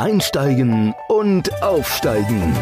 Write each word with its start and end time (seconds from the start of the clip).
Einsteigen 0.00 0.94
und 1.08 1.62
Aufsteigen. 1.62 2.56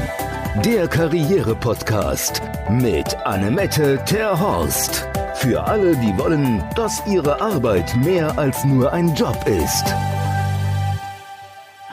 Der 0.64 0.88
Karriere-Podcast 0.88 2.42
mit 2.68 3.14
Annemette 3.24 4.02
Terhorst. 4.04 5.06
Für 5.36 5.62
alle, 5.62 5.94
die 5.98 6.18
wollen, 6.18 6.64
dass 6.74 7.00
ihre 7.06 7.40
Arbeit 7.40 7.94
mehr 8.04 8.36
als 8.36 8.64
nur 8.64 8.92
ein 8.92 9.14
Job 9.14 9.36
ist. 9.46 9.84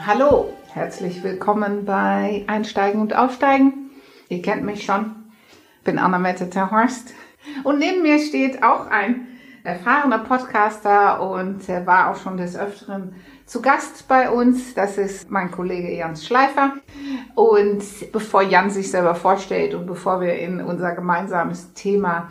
Hallo, 0.04 0.52
herzlich 0.72 1.22
willkommen 1.22 1.84
bei 1.84 2.42
Einsteigen 2.48 3.00
und 3.00 3.14
Aufsteigen. 3.14 3.90
Ihr 4.28 4.42
kennt 4.42 4.64
mich 4.64 4.84
schon. 4.84 5.14
Bin 5.84 6.00
Annemette 6.00 6.50
Terhorst. 6.50 7.14
Und 7.62 7.78
neben 7.78 8.02
mir 8.02 8.18
steht 8.18 8.64
auch 8.64 8.88
ein 8.88 9.28
erfahrener 9.66 10.20
Podcaster 10.20 11.20
und 11.20 11.68
er 11.68 11.84
war 11.86 12.10
auch 12.10 12.16
schon 12.16 12.36
des 12.36 12.56
Öfteren 12.56 13.16
zu 13.46 13.60
Gast 13.60 14.06
bei 14.06 14.30
uns. 14.30 14.74
Das 14.74 14.96
ist 14.96 15.28
mein 15.28 15.50
Kollege 15.50 15.92
Jans 15.92 16.24
Schleifer. 16.24 16.74
Und 17.34 17.82
bevor 18.12 18.42
Jan 18.42 18.70
sich 18.70 18.90
selber 18.90 19.16
vorstellt 19.16 19.74
und 19.74 19.86
bevor 19.86 20.20
wir 20.20 20.38
in 20.38 20.60
unser 20.60 20.94
gemeinsames 20.94 21.72
Thema 21.74 22.30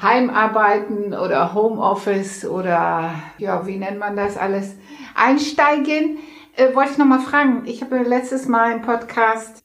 Heimarbeiten 0.00 1.12
oder 1.12 1.54
Homeoffice 1.54 2.44
oder 2.44 3.14
ja, 3.38 3.66
wie 3.66 3.76
nennt 3.76 3.98
man 3.98 4.16
das 4.16 4.36
alles, 4.36 4.76
einsteigen, 5.14 6.18
äh, 6.56 6.74
wollte 6.74 6.92
ich 6.92 6.98
nochmal 6.98 7.20
fragen. 7.20 7.62
Ich 7.66 7.82
habe 7.82 7.98
letztes 7.98 8.46
Mal 8.46 8.76
im 8.76 8.82
Podcast 8.82 9.64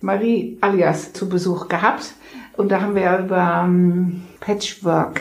Marie 0.00 0.56
alias 0.62 1.12
zu 1.12 1.28
Besuch 1.28 1.68
gehabt 1.68 2.14
und 2.56 2.72
da 2.72 2.80
haben 2.80 2.94
wir 2.94 3.18
über 3.18 3.64
ähm, 3.64 4.22
Patchwork 4.40 5.20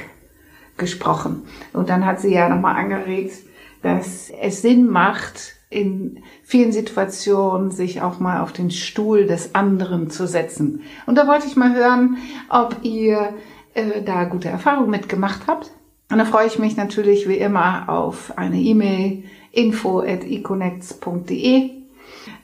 gesprochen. 0.77 1.44
Und 1.73 1.90
dann 1.90 2.05
hat 2.05 2.20
sie 2.20 2.34
ja 2.34 2.49
nochmal 2.49 2.76
angeregt, 2.76 3.34
dass 3.81 4.30
es 4.41 4.62
Sinn 4.62 4.88
macht, 4.88 5.53
in 5.70 6.23
vielen 6.44 6.72
Situationen 6.72 7.72
sich 7.72 8.02
auch 8.02 8.19
mal 8.19 8.42
auf 8.42 8.53
den 8.53 8.72
Stuhl 8.72 9.25
des 9.25 9.53
anderen 9.53 10.09
zu 10.09 10.25
setzen. 10.25 10.81
Und 11.06 11.17
da 11.17 11.28
wollte 11.28 11.47
ich 11.47 11.58
mal 11.58 11.75
hören, 11.75 12.17
ob 12.50 12.78
ihr 12.84 13.34
äh, 13.73 14.02
da 14.02 14.23
gute 14.23 14.47
Erfahrungen 14.47 14.89
mitgemacht 14.89 15.47
habt. 15.47 15.72
Und 16.09 16.19
da 16.19 16.25
freue 16.25 16.47
ich 16.47 16.58
mich 16.58 16.78
natürlich 16.78 17.28
wie 17.28 17.38
immer 17.38 17.89
auf 17.89 18.38
eine 18.38 18.59
E-Mail 18.59 19.25
info 19.52 20.00
at 20.00 20.23
econnects.de. 20.23 21.72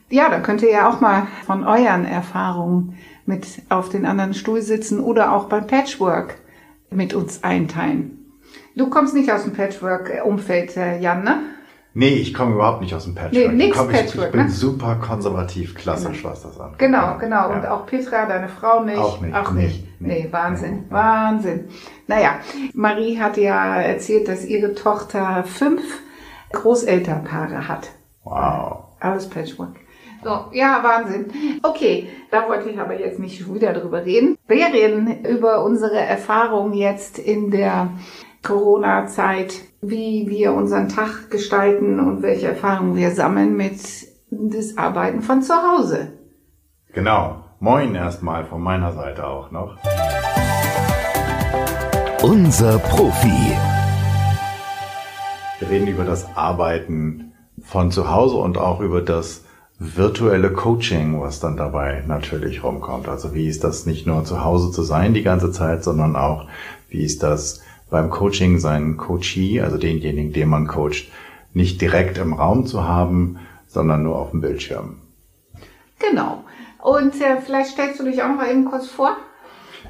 Ja, 0.10 0.30
da 0.30 0.40
könnt 0.42 0.62
ihr 0.62 0.72
ja 0.72 0.90
auch 0.90 1.00
mal 1.00 1.28
von 1.46 1.64
euren 1.64 2.06
Erfahrungen 2.06 2.98
mit 3.26 3.48
auf 3.70 3.88
den 3.88 4.06
anderen 4.06 4.34
Stuhl 4.34 4.62
sitzen 4.62 5.00
oder 5.00 5.34
auch 5.34 5.46
beim 5.46 5.66
Patchwork 5.66 6.36
mit 6.90 7.14
uns 7.14 7.44
einteilen. 7.44 8.23
Du 8.76 8.90
kommst 8.90 9.14
nicht 9.14 9.32
aus 9.32 9.44
dem 9.44 9.54
Patchwork-Umfeld, 9.54 10.78
äh, 10.78 11.00
Jan, 11.00 11.24
ne? 11.24 11.40
Nee, 11.96 12.16
ich 12.16 12.34
komme 12.34 12.56
überhaupt 12.56 12.82
nicht 12.82 12.96
aus 12.96 13.04
dem 13.04 13.14
Patchwork. 13.14 13.54
Nee, 13.54 13.66
nix 13.66 13.80
ich, 13.80 13.88
Patchwork, 13.88 14.26
ich 14.28 14.32
bin 14.32 14.46
ne? 14.46 14.50
super 14.50 14.96
konservativ, 14.96 15.76
klassisch, 15.76 16.24
was 16.24 16.42
das 16.42 16.60
angeht. 16.60 16.80
Genau, 16.80 17.18
genau. 17.20 17.50
Ja. 17.50 17.56
Und 17.56 17.66
auch 17.68 17.86
Petra, 17.86 18.26
deine 18.26 18.50
Frau 18.50 18.84
nicht. 18.84 18.98
Auch 18.98 19.22
nicht, 19.22 19.36
Auch 19.36 19.52
nee, 19.52 19.66
nicht. 19.66 20.02
Nee, 20.02 20.24
nee. 20.24 20.28
Wahnsinn, 20.32 20.74
Nee. 20.74 20.86
Wahnsinn. 20.90 21.68
Naja, 22.08 22.40
Marie 22.74 23.20
hat 23.20 23.38
ja 23.38 23.80
erzählt, 23.80 24.28
dass 24.28 24.44
ihre 24.44 24.74
Tochter 24.74 25.44
fünf 25.44 25.84
Großelternpaare 26.52 27.68
hat. 27.68 27.90
Wow. 28.24 28.86
Alles 29.00 29.30
Patchwork. 29.30 29.76
So, 30.24 30.46
ja, 30.52 30.80
Wahnsinn. 30.82 31.26
Okay, 31.62 32.08
da 32.32 32.48
wollte 32.48 32.70
ich 32.70 32.80
aber 32.80 33.00
jetzt 33.00 33.20
nicht 33.20 33.54
wieder 33.54 33.74
drüber 33.74 34.04
reden. 34.04 34.38
Wir 34.48 34.68
reden 34.68 35.26
über 35.26 35.64
unsere 35.64 35.98
Erfahrungen 36.00 36.74
jetzt 36.74 37.20
in 37.20 37.52
der 37.52 37.90
Corona-Zeit, 38.44 39.62
wie 39.82 40.28
wir 40.28 40.54
unseren 40.54 40.90
Tag 40.90 41.32
gestalten 41.32 42.00
und 42.00 42.22
welche 42.22 42.50
Erfahrungen 42.50 42.96
wir 42.98 43.12
sammeln 43.12 43.56
mit 43.56 43.80
das 44.30 44.78
Arbeiten 44.78 45.22
von 45.22 45.42
zu 45.42 45.54
Hause. 45.54 46.14
Genau. 46.92 47.38
Moin 47.60 47.96
erstmal 47.96 48.44
von 48.44 48.62
meiner 48.62 48.92
Seite 48.92 49.26
auch 49.26 49.50
noch. 49.52 49.78
Unser 52.22 52.78
Profi. 52.80 53.56
Wir 55.60 55.70
reden 55.70 55.88
über 55.88 56.04
das 56.04 56.28
Arbeiten 56.36 57.32
von 57.62 57.92
zu 57.92 58.12
Hause 58.12 58.36
und 58.36 58.58
auch 58.58 58.82
über 58.82 59.02
das 59.02 59.46
virtuelle 59.80 60.52
Coaching, 60.52 61.22
was 61.22 61.40
dann 61.40 61.56
dabei 61.56 62.04
natürlich 62.06 62.64
rumkommt. 62.64 63.08
Also 63.08 63.34
wie 63.34 63.48
ist 63.48 63.64
das 63.64 63.86
nicht 63.86 64.06
nur 64.06 64.26
zu 64.26 64.44
Hause 64.44 64.72
zu 64.72 64.84
sein 64.84 65.14
die 65.14 65.24
ganze 65.24 65.52
Zeit, 65.52 65.86
sondern 65.86 66.18
auch 66.18 66.48
wie 66.90 67.04
ist 67.04 67.24
das 67.24 67.62
beim 67.90 68.10
Coaching 68.10 68.60
seinen 68.60 68.98
Coachee, 68.98 69.62
also 69.62 69.78
denjenigen, 69.78 70.34
den 70.34 70.50
man 70.50 70.68
coacht, 70.68 71.12
nicht 71.54 71.82
direkt 71.82 72.18
im 72.18 72.34
Raum 72.34 72.66
zu 72.66 72.84
haben, 72.84 73.40
sondern 73.68 74.04
nur 74.04 74.18
auf 74.18 74.32
dem 74.32 74.42
Bildschirm. 74.42 74.98
Genau. 76.00 76.44
Und 76.82 77.16
äh, 77.22 77.40
vielleicht 77.44 77.72
stellst 77.72 78.00
du 78.00 78.04
dich 78.04 78.22
auch 78.22 78.30
noch 78.30 78.38
mal 78.38 78.50
eben 78.50 78.66
kurz 78.66 78.88
vor. 78.88 79.16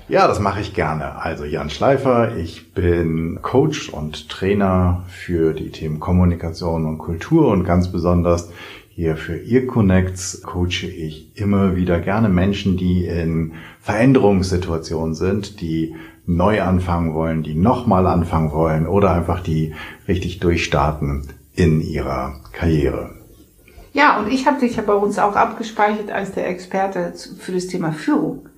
Ja, 0.10 0.28
das 0.28 0.40
mache 0.40 0.60
ich 0.60 0.74
gerne. 0.74 1.16
Also 1.16 1.46
Jan 1.46 1.70
Schleifer, 1.70 2.36
ich 2.36 2.74
bin 2.74 3.40
Coach 3.42 3.90
und 3.90 4.30
Trainer 4.30 5.04
für 5.08 5.54
die 5.54 5.72
Themen 5.72 6.00
Kommunikation 6.00 6.86
und 6.86 6.98
Kultur 6.98 7.48
und 7.48 7.64
ganz 7.64 7.92
besonders 7.92 8.52
hier 8.90 9.18
für 9.18 9.38
Ear 9.38 9.66
Connects 9.66 10.44
coache 10.44 10.86
ich 10.86 11.36
immer 11.36 11.76
wieder 11.76 12.00
gerne 12.00 12.30
Menschen, 12.30 12.78
die 12.78 13.08
in 13.08 13.54
Veränderungssituationen 13.80 15.16
sind, 15.16 15.62
die 15.62 15.96
neu 16.26 16.62
anfangen 16.62 17.14
wollen, 17.14 17.44
die 17.44 17.56
nochmal 17.56 18.08
anfangen 18.08 18.52
wollen 18.52 18.88
oder 18.88 19.12
einfach 19.12 19.42
die 19.42 19.74
richtig 20.08 20.40
durchstarten 20.40 21.28
in 21.54 21.82
ihrer 21.82 22.36
Karriere. 22.52 23.12
Ja, 23.94 24.18
und 24.18 24.32
ich 24.32 24.48
habe 24.48 24.60
dich 24.60 24.76
ja 24.76 24.84
bei 24.84 24.94
uns 24.94 25.20
auch 25.20 25.36
abgespeichert 25.36 26.12
als 26.12 26.32
der 26.32 26.50
Experte 26.50 27.14
für 27.40 27.52
das 27.52 27.68
Thema 27.68 27.92
Führung. 27.92 28.50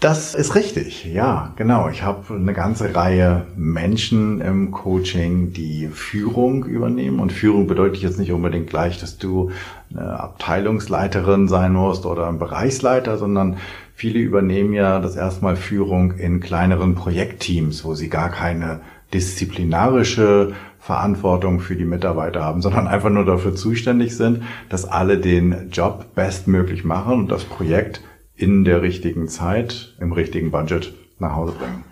Das 0.00 0.34
ist 0.34 0.54
richtig, 0.54 1.06
ja, 1.06 1.52
genau. 1.56 1.88
Ich 1.88 2.02
habe 2.02 2.34
eine 2.34 2.52
ganze 2.52 2.94
Reihe 2.94 3.46
Menschen 3.56 4.40
im 4.40 4.70
Coaching, 4.72 5.52
die 5.52 5.88
Führung 5.88 6.64
übernehmen. 6.64 7.20
Und 7.20 7.32
Führung 7.32 7.68
bedeutet 7.68 8.02
jetzt 8.02 8.18
nicht 8.18 8.32
unbedingt 8.32 8.68
gleich, 8.68 9.00
dass 9.00 9.16
du 9.16 9.50
eine 9.90 10.20
Abteilungsleiterin 10.20 11.48
sein 11.48 11.72
musst 11.72 12.04
oder 12.04 12.26
ein 12.28 12.38
Bereichsleiter, 12.38 13.16
sondern 13.16 13.56
viele 13.94 14.18
übernehmen 14.18 14.72
ja 14.72 14.98
das 14.98 15.16
erstmal 15.16 15.56
Führung 15.56 16.12
in 16.12 16.40
kleineren 16.40 16.94
Projektteams, 16.94 17.84
wo 17.84 17.94
sie 17.94 18.08
gar 18.08 18.28
keine 18.28 18.80
disziplinarische 19.12 20.52
Verantwortung 20.80 21.60
für 21.60 21.76
die 21.76 21.84
Mitarbeiter 21.84 22.42
haben, 22.42 22.60
sondern 22.60 22.88
einfach 22.88 23.10
nur 23.10 23.24
dafür 23.24 23.54
zuständig 23.54 24.16
sind, 24.16 24.42
dass 24.68 24.84
alle 24.84 25.18
den 25.18 25.70
Job 25.70 26.14
bestmöglich 26.14 26.84
machen 26.84 27.14
und 27.14 27.30
das 27.30 27.44
Projekt 27.44 28.02
in 28.36 28.64
der 28.64 28.82
richtigen 28.82 29.28
Zeit, 29.28 29.94
im 30.00 30.12
richtigen 30.12 30.50
Budget 30.50 30.92
nach 31.18 31.36
Hause 31.36 31.52
bringen. 31.52 31.84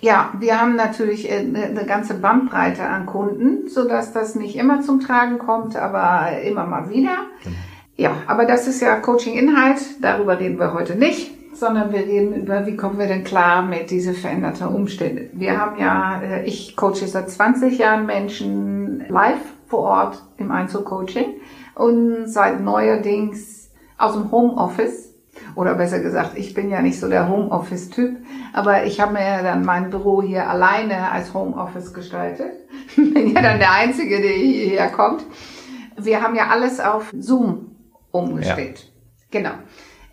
Ja, 0.00 0.32
wir 0.38 0.60
haben 0.60 0.76
natürlich 0.76 1.28
äh, 1.30 1.38
eine 1.38 1.64
eine 1.64 1.84
ganze 1.84 2.14
Bandbreite 2.14 2.84
an 2.84 3.06
Kunden, 3.06 3.68
so 3.68 3.86
dass 3.86 4.12
das 4.12 4.36
nicht 4.36 4.56
immer 4.56 4.80
zum 4.80 5.00
Tragen 5.00 5.38
kommt, 5.38 5.76
aber 5.76 6.40
immer 6.42 6.66
mal 6.66 6.88
wieder. 6.88 7.16
Ja, 7.98 8.12
aber 8.28 8.44
das 8.44 8.68
ist 8.68 8.80
ja 8.80 8.94
Coaching-Inhalt. 8.94 9.80
Darüber 10.00 10.38
reden 10.38 10.60
wir 10.60 10.72
heute 10.72 10.94
nicht, 10.94 11.32
sondern 11.52 11.92
wir 11.92 11.98
reden 11.98 12.32
über, 12.32 12.64
wie 12.64 12.76
kommen 12.76 12.96
wir 12.96 13.08
denn 13.08 13.24
klar 13.24 13.60
mit 13.62 13.90
diese 13.90 14.14
veränderten 14.14 14.68
Umstände. 14.68 15.30
Wir 15.32 15.60
haben 15.60 15.80
ja, 15.80 16.22
äh, 16.22 16.44
ich 16.44 16.76
coache 16.76 17.08
seit 17.08 17.28
20 17.28 17.76
Jahren 17.76 18.06
Menschen 18.06 19.04
live 19.08 19.40
vor 19.66 19.80
Ort 19.80 20.22
im 20.36 20.52
Einzelcoaching 20.52 21.40
und 21.74 22.28
seit 22.28 22.60
neuerdings 22.60 23.72
aus 23.98 24.12
dem 24.12 24.30
Homeoffice 24.30 25.12
oder 25.56 25.74
besser 25.74 25.98
gesagt, 25.98 26.38
ich 26.38 26.54
bin 26.54 26.70
ja 26.70 26.80
nicht 26.82 27.00
so 27.00 27.08
der 27.08 27.28
Homeoffice-Typ, 27.28 28.16
aber 28.52 28.84
ich 28.84 29.00
habe 29.00 29.14
mir 29.14 29.42
dann 29.42 29.64
mein 29.64 29.90
Büro 29.90 30.22
hier 30.22 30.48
alleine 30.48 31.10
als 31.10 31.34
Homeoffice 31.34 31.92
gestaltet. 31.92 32.52
bin 32.96 33.34
ja 33.34 33.42
dann 33.42 33.58
der 33.58 33.72
Einzige, 33.72 34.22
der 34.22 34.30
hierher 34.30 34.88
kommt. 34.92 35.24
Wir 35.96 36.22
haben 36.22 36.36
ja 36.36 36.46
alles 36.46 36.78
auf 36.78 37.12
Zoom 37.18 37.74
umgestellt. 38.18 38.90
Genau. 39.30 39.52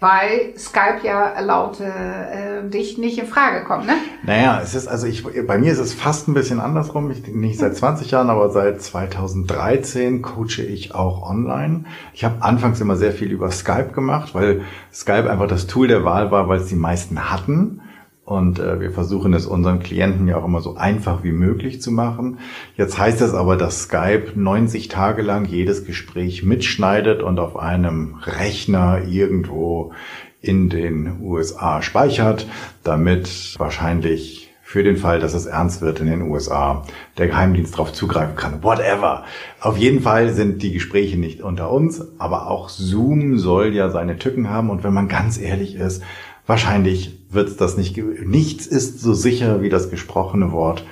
Weil 0.01 0.57
Skype 0.57 0.99
ja 1.03 1.39
laut 1.39 1.79
äh, 1.79 2.67
dich 2.69 2.97
nicht 2.97 3.17
in 3.17 3.27
Frage 3.27 3.63
kommt, 3.63 3.87
ne? 3.87 3.93
Naja, 4.23 4.59
es 4.61 4.75
ist, 4.75 4.87
also 4.87 5.07
ich, 5.07 5.23
bei 5.47 5.57
mir 5.57 5.71
ist 5.71 5.79
es 5.79 5.93
fast 5.93 6.27
ein 6.27 6.33
bisschen 6.33 6.59
andersrum. 6.59 7.09
Ich, 7.11 7.25
nicht 7.27 7.59
seit 7.59 7.77
20 7.77 8.11
Jahren, 8.11 8.29
aber 8.29 8.49
seit 8.49 8.81
2013 8.81 10.21
coache 10.21 10.61
ich 10.61 10.93
auch 10.93 11.27
online. 11.27 11.85
Ich 12.13 12.25
habe 12.25 12.43
anfangs 12.43 12.81
immer 12.81 12.97
sehr 12.97 13.13
viel 13.13 13.31
über 13.31 13.49
Skype 13.51 13.93
gemacht, 13.93 14.35
weil 14.35 14.63
Skype 14.93 15.29
einfach 15.29 15.47
das 15.47 15.65
Tool 15.65 15.87
der 15.87 16.03
Wahl 16.03 16.29
war, 16.29 16.49
weil 16.49 16.59
es 16.59 16.67
die 16.67 16.75
meisten 16.75 17.31
hatten. 17.31 17.81
Und 18.25 18.57
äh, 18.57 18.79
wir 18.79 18.89
versuchen 18.89 19.35
es 19.35 19.45
unseren 19.45 19.79
Klienten 19.79 20.27
ja 20.27 20.37
auch 20.37 20.45
immer 20.45 20.59
so 20.59 20.75
einfach 20.75 21.23
wie 21.23 21.31
möglich 21.31 21.79
zu 21.79 21.91
machen. 21.91 22.39
Jetzt 22.75 22.97
heißt 22.97 23.21
es 23.21 23.35
aber, 23.35 23.55
dass 23.55 23.83
Skype 23.83 24.31
90 24.33 24.87
Tage 24.87 25.21
lang 25.21 25.45
jedes 25.45 25.85
Gespräch 25.85 26.43
mitschneidet 26.43 27.21
und 27.21 27.39
auf 27.39 27.55
einem 27.55 28.15
Rechner 28.23 29.03
irgendwo 29.07 29.93
in 30.41 30.69
den 30.69 31.21
USA 31.21 31.83
speichert, 31.83 32.47
damit 32.83 33.55
wahrscheinlich 33.59 34.51
für 34.63 34.83
den 34.83 34.97
Fall, 34.97 35.19
dass 35.19 35.35
es 35.35 35.45
ernst 35.45 35.81
wird 35.81 35.99
in 35.99 36.07
den 36.07 36.23
USA, 36.23 36.83
der 37.19 37.27
Geheimdienst 37.27 37.75
darauf 37.75 37.93
zugreifen 37.93 38.35
kann, 38.35 38.63
whatever. 38.63 39.23
Auf 39.61 39.77
jeden 39.77 40.01
Fall 40.01 40.33
sind 40.33 40.63
die 40.63 40.73
Gespräche 40.73 41.17
nicht 41.17 41.41
unter 41.41 41.69
uns, 41.69 42.03
aber 42.17 42.47
auch 42.47 42.69
Zoom 42.69 43.37
soll 43.37 43.75
ja 43.75 43.91
seine 43.91 44.17
Tücken 44.17 44.49
haben 44.49 44.71
und 44.71 44.83
wenn 44.83 44.93
man 44.93 45.07
ganz 45.07 45.37
ehrlich 45.37 45.75
ist, 45.75 46.01
wahrscheinlich 46.47 47.19
wird 47.35 47.59
das 47.61 47.77
nicht, 47.77 47.97
nichts 47.97 48.65
ist 48.65 48.99
so 48.99 49.13
sicher 49.13 49.61
wie 49.61 49.69
das 49.69 49.89
gesprochene 49.89 50.51
Wort 50.51 50.85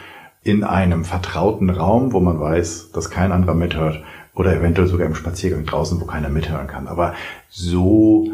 in 0.44 0.64
einem 0.64 1.06
vertrauten 1.06 1.70
Raum, 1.70 2.12
wo 2.12 2.20
man 2.20 2.40
weiß, 2.40 2.92
dass 2.92 3.10
kein 3.10 3.32
anderer 3.32 3.56
mithört 3.56 4.04
oder 4.36 4.56
eventuell 4.56 4.88
sogar 4.88 5.08
im 5.08 5.16
Spaziergang 5.16 5.66
draußen, 5.66 6.00
wo 6.02 6.06
keiner 6.06 6.30
mithören 6.30 6.68
kann. 6.68 6.88
Aber 6.88 7.14
so 7.50 8.32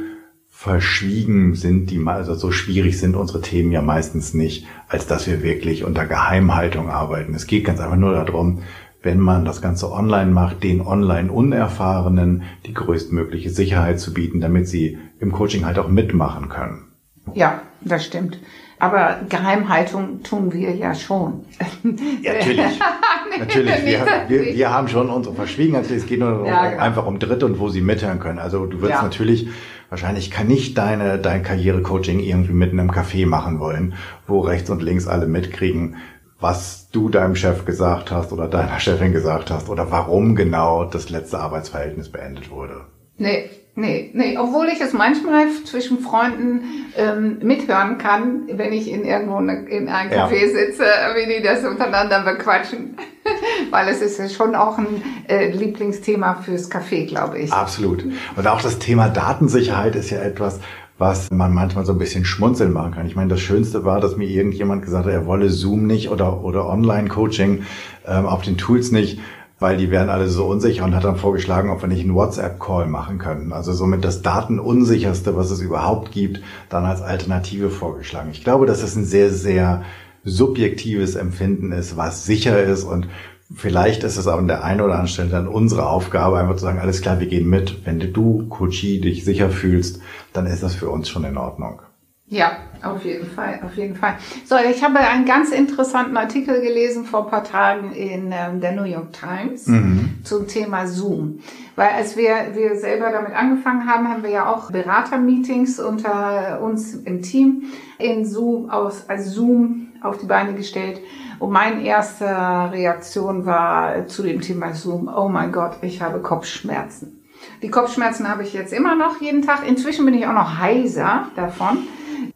verschwiegen 0.48 1.56
sind 1.56 1.90
die, 1.90 2.06
also 2.06 2.34
so 2.34 2.52
schwierig 2.52 3.00
sind 3.00 3.16
unsere 3.16 3.42
Themen 3.42 3.72
ja 3.72 3.82
meistens 3.82 4.34
nicht, 4.34 4.66
als 4.90 5.08
dass 5.08 5.28
wir 5.28 5.44
wirklich 5.44 5.86
unter 5.86 6.06
Geheimhaltung 6.06 6.90
arbeiten. 6.90 7.34
Es 7.34 7.48
geht 7.48 7.64
ganz 7.64 7.80
einfach 7.80 7.96
nur 7.96 8.12
darum, 8.14 8.64
wenn 9.02 9.20
man 9.20 9.46
das 9.46 9.62
Ganze 9.62 9.92
online 9.92 10.32
macht, 10.32 10.64
den 10.64 10.82
online 10.82 11.32
Unerfahrenen 11.32 12.44
die 12.66 12.74
größtmögliche 12.74 13.50
Sicherheit 13.50 14.00
zu 14.00 14.14
bieten, 14.14 14.42
damit 14.42 14.68
sie 14.68 14.98
im 15.22 15.32
Coaching 15.32 15.66
halt 15.66 15.80
auch 15.80 15.88
mitmachen 15.88 16.50
können. 16.50 16.89
Ja, 17.36 17.62
das 17.82 18.06
stimmt. 18.06 18.40
Aber 18.80 19.20
Geheimhaltung 19.28 20.24
tun 20.24 20.54
wir 20.54 20.74
ja 20.74 20.96
schon. 20.96 21.46
Ja, 22.22 22.34
natürlich. 22.34 22.80
natürlich. 23.40 23.86
Wir, 23.86 24.06
wir, 24.28 24.56
wir, 24.56 24.72
haben 24.72 24.88
schon 24.88 25.10
unsere 25.10 25.36
Verschwiegenheit. 25.36 25.90
Es 25.90 26.06
geht 26.06 26.20
nur 26.20 26.46
ja, 26.46 26.70
genau. 26.70 26.82
einfach 26.82 27.06
um 27.06 27.20
Dritte 27.20 27.46
und 27.46 27.60
wo 27.60 27.70
sie 27.70 27.82
mithören 27.82 28.20
können. 28.20 28.40
Also 28.40 28.66
du 28.66 28.82
wirst 28.82 28.92
ja. 28.92 29.02
natürlich 29.02 29.50
wahrscheinlich 29.90 30.32
kann 30.32 30.48
nicht 30.48 30.78
deine, 30.78 31.18
dein 31.18 31.44
Karrierecoaching 31.44 32.20
irgendwie 32.20 32.54
mitten 32.54 32.80
im 32.80 32.92
Café 32.92 33.26
machen 33.26 33.60
wollen, 33.60 33.96
wo 34.28 34.40
rechts 34.40 34.70
und 34.70 34.82
links 34.82 35.08
alle 35.08 35.28
mitkriegen, 35.28 35.98
was 36.40 36.90
du 36.90 37.10
deinem 37.10 37.36
Chef 37.36 37.66
gesagt 37.66 38.12
hast 38.12 38.32
oder 38.32 38.48
deiner 38.48 38.80
Chefin 38.80 39.12
gesagt 39.12 39.52
hast 39.52 39.70
oder 39.70 39.92
warum 39.92 40.36
genau 40.36 40.86
das 40.86 41.10
letzte 41.10 41.40
Arbeitsverhältnis 41.40 42.10
beendet 42.12 42.50
wurde. 42.50 42.82
Nee, 43.18 43.50
Nee, 43.76 44.12
nee, 44.14 44.38
obwohl 44.38 44.68
ich 44.68 44.82
es 44.82 44.92
manchmal 44.92 45.48
zwischen 45.64 46.00
Freunden 46.00 46.64
ähm, 46.98 47.40
mithören 47.42 47.98
kann, 47.98 48.42
wenn 48.52 48.74
ich 48.74 48.92
in 48.92 49.06
irgendwo 49.06 49.40
ne, 49.40 49.66
in 49.70 49.88
einem 49.88 50.12
Café 50.12 50.36
ja. 50.36 50.48
sitze, 50.48 50.84
wie 51.16 51.34
die 51.34 51.42
das 51.42 51.64
untereinander 51.64 52.24
bequatschen. 52.24 52.98
Weil 53.72 53.88
es 53.88 54.02
ist 54.02 54.20
ja 54.20 54.28
schon 54.28 54.56
auch 54.56 54.78
ein 54.78 55.02
äh, 55.28 55.52
Lieblingsthema 55.52 56.42
fürs 56.44 56.70
Café, 56.70 57.08
glaube 57.08 57.40
ich. 57.40 57.54
Absolut. 57.54 58.04
Und 58.36 58.48
auch 58.48 58.62
das 58.62 58.80
Thema 58.80 59.08
Datensicherheit 59.08 59.96
ist 59.96 60.10
ja 60.10 60.20
etwas, 60.20 60.60
was 60.98 61.32
man 61.32 61.54
manchmal 61.54 61.86
so 61.86 61.94
ein 61.94 61.98
bisschen 61.98 62.26
schmunzeln 62.26 62.74
machen 62.74 62.94
kann. 62.94 63.08
Ich 63.08 63.16
meine, 63.16 63.30
das 63.30 63.40
Schönste 63.40 63.86
war, 63.86 64.02
dass 64.02 64.18
mir 64.18 64.28
irgendjemand 64.28 64.84
gesagt 64.84 65.06
hat, 65.06 65.14
er 65.14 65.26
wolle 65.26 65.50
Zoom 65.50 65.88
nicht 65.88 66.10
oder, 66.10 66.44
oder 66.44 66.68
Online-Coaching 66.68 67.64
ähm, 68.06 68.26
auf 68.26 68.42
den 68.42 68.58
Tools 68.58 68.92
nicht 68.92 69.20
weil 69.60 69.78
die 69.78 69.92
wären 69.92 70.10
alle 70.10 70.28
so 70.28 70.46
unsicher 70.46 70.86
und 70.86 70.96
hat 70.96 71.04
dann 71.04 71.18
vorgeschlagen, 71.18 71.70
ob 71.70 71.82
wir 71.82 71.88
nicht 71.88 72.04
einen 72.04 72.16
WhatsApp-Call 72.16 72.88
machen 72.88 73.18
können. 73.18 73.54
Also 73.54 73.74
somit 73.74 74.06
das 74.06 74.22
Datenunsicherste, 74.22 75.36
was 75.36 75.52
es 75.52 75.62
überhaupt 75.62 76.12
gibt, 76.12 76.42
dann 76.70 76.86
als 76.86 77.02
Alternative 77.02 77.70
vorgeschlagen. 77.70 78.30
Ich 78.32 78.44
glaube, 78.44 78.66
dass 78.66 78.84
es 78.84 78.96
ein 78.96 79.06
sehr, 79.06 79.32
sehr 79.32 79.84
subjektives 80.24 81.16
Empfinden 81.16 81.72
ist, 81.72 81.98
was 81.98 82.26
sicher 82.26 82.62
ist 82.62 82.84
und 82.84 83.08
Vielleicht 83.56 84.04
ist 84.04 84.18
es 84.18 84.28
aber 84.28 84.38
an 84.38 84.48
der 84.48 84.64
einen 84.64 84.80
oder 84.80 84.94
anderen 84.94 85.08
Stelle 85.08 85.30
dann 85.30 85.48
unsere 85.48 85.90
Aufgabe, 85.90 86.38
einfach 86.38 86.58
zu 86.58 86.62
sagen, 86.62 86.78
alles 86.78 87.02
klar, 87.02 87.20
wir 87.20 87.26
gehen 87.26 87.50
mit. 87.50 87.84
Wenn 87.84 88.00
du, 88.00 88.48
Coachie, 88.48 89.02
dich 89.02 89.26
sicher 89.26 89.50
fühlst, 89.50 90.02
dann 90.34 90.46
ist 90.46 90.62
das 90.62 90.76
für 90.76 90.90
uns 90.92 91.10
schon 91.10 91.24
in 91.24 91.36
Ordnung. 91.36 91.82
Ja, 92.32 92.58
auf 92.84 93.04
jeden 93.04 93.26
Fall, 93.26 93.60
auf 93.66 93.76
jeden 93.76 93.96
Fall. 93.96 94.14
So, 94.46 94.56
ich 94.56 94.84
habe 94.84 95.00
einen 95.00 95.26
ganz 95.26 95.50
interessanten 95.50 96.16
Artikel 96.16 96.62
gelesen 96.62 97.04
vor 97.04 97.24
ein 97.24 97.30
paar 97.32 97.44
Tagen 97.44 97.92
in 97.92 98.32
ähm, 98.32 98.62
der 98.62 98.74
New 98.74 98.84
York 98.84 99.14
Times 99.14 99.66
mhm. 99.66 100.20
zum 100.24 100.48
Thema 100.48 100.86
Zoom. 100.86 101.40
Weil 101.76 101.90
als 101.90 102.16
wir, 102.16 102.50
wir 102.54 102.76
selber 102.76 103.10
damit 103.12 103.34
angefangen 103.34 103.88
haben, 103.88 104.08
haben 104.08 104.22
wir 104.22 104.30
ja 104.30 104.54
auch 104.54 104.70
Beratermeetings 104.70 105.80
unter 105.80 106.62
uns 106.62 106.94
im 106.94 107.24
Team 107.24 107.64
in 107.98 108.24
Zoom 108.26 108.70
aus, 108.70 109.10
als 109.10 109.32
Zoom 109.32 109.88
auf 110.04 110.20
die 110.20 110.28
Beine 110.28 110.54
gestellt. 110.54 111.02
Und 111.40 111.52
meine 111.52 111.82
erste 111.82 112.26
Reaktion 112.26 113.48
war 113.48 114.06
zu 114.06 114.22
dem 114.22 114.40
Thema 114.42 114.76
Zoom, 114.76 115.08
oh 115.14 115.30
mein 115.30 115.52
Gott, 115.52 115.78
ich 115.82 116.00
habe 116.04 116.20
Kopfschmerzen. 116.20 117.24
Die 117.64 117.72
Kopfschmerzen 117.72 118.30
habe 118.30 118.44
ich 118.44 118.54
jetzt 118.54 118.72
immer 118.72 118.96
noch 118.96 119.20
jeden 119.20 119.42
Tag. 119.42 119.68
Inzwischen 119.68 120.06
bin 120.06 120.14
ich 120.14 120.28
auch 120.28 120.34
noch 120.34 120.60
heiser 120.60 121.30
davon 121.36 121.80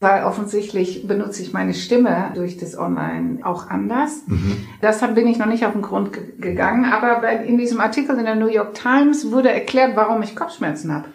weil 0.03 0.25
offensichtlich 0.25 1.07
benutze 1.07 1.41
ich 1.41 1.53
meine 1.53 1.73
Stimme 1.73 2.31
durch 2.35 2.57
das 2.57 2.77
Online 2.77 3.39
auch 3.43 3.69
anders. 3.69 4.21
Mhm. 4.27 4.57
Deshalb 4.81 5.15
bin 5.15 5.25
ich 5.25 5.39
noch 5.39 5.47
nicht 5.47 5.65
auf 5.65 5.71
den 5.71 5.81
Grund 5.81 6.11
gegangen, 6.39 6.85
aber 6.85 7.41
in 7.41 7.57
diesem 7.57 7.79
Artikel 7.79 8.17
in 8.19 8.25
der 8.25 8.35
New 8.35 8.47
York 8.47 8.75
Times 8.75 9.31
wurde 9.31 9.51
erklärt, 9.51 9.95
warum 9.95 10.21
ich 10.21 10.35
Kopfschmerzen 10.35 10.93
habe. 10.93 11.05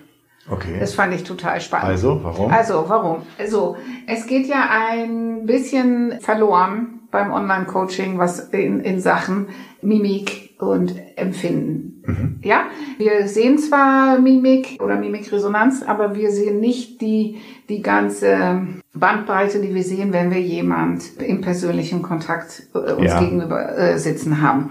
Okay. 0.50 0.78
Das 0.80 0.94
fand 0.94 1.14
ich 1.14 1.24
total 1.24 1.60
spannend. 1.60 1.88
Also, 1.88 2.20
warum? 2.22 2.50
Also, 2.50 2.84
warum? 2.88 3.18
Also, 3.38 3.76
es 4.06 4.26
geht 4.26 4.46
ja 4.46 4.68
ein 4.70 5.44
bisschen 5.44 6.20
verloren 6.20 7.00
beim 7.10 7.32
Online-Coaching, 7.32 8.18
was 8.18 8.40
in, 8.48 8.80
in 8.80 9.00
Sachen 9.00 9.48
Mimik 9.82 10.54
und 10.58 10.94
Empfinden. 11.16 11.97
Mhm. 12.08 12.40
Ja, 12.42 12.64
wir 12.96 13.28
sehen 13.28 13.58
zwar 13.58 14.18
Mimik 14.18 14.78
oder 14.82 14.96
Mimikresonanz, 14.96 15.82
aber 15.82 16.14
wir 16.16 16.30
sehen 16.30 16.58
nicht 16.58 17.02
die, 17.02 17.36
die 17.68 17.82
ganze 17.82 18.62
Bandbreite, 18.94 19.60
die 19.60 19.74
wir 19.74 19.82
sehen, 19.82 20.12
wenn 20.12 20.30
wir 20.30 20.40
jemand 20.40 21.20
im 21.20 21.42
persönlichen 21.42 22.00
Kontakt 22.00 22.62
äh, 22.74 22.92
uns 22.92 23.12
ja. 23.12 23.20
gegenüber 23.20 23.76
äh, 23.76 23.98
sitzen 23.98 24.40
haben. 24.40 24.70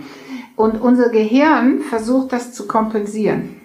Und 0.55 0.81
unser 0.81 1.09
Gehirn 1.09 1.81
versucht 1.81 2.33
das 2.33 2.53
zu 2.53 2.67
kompensieren. 2.67 3.56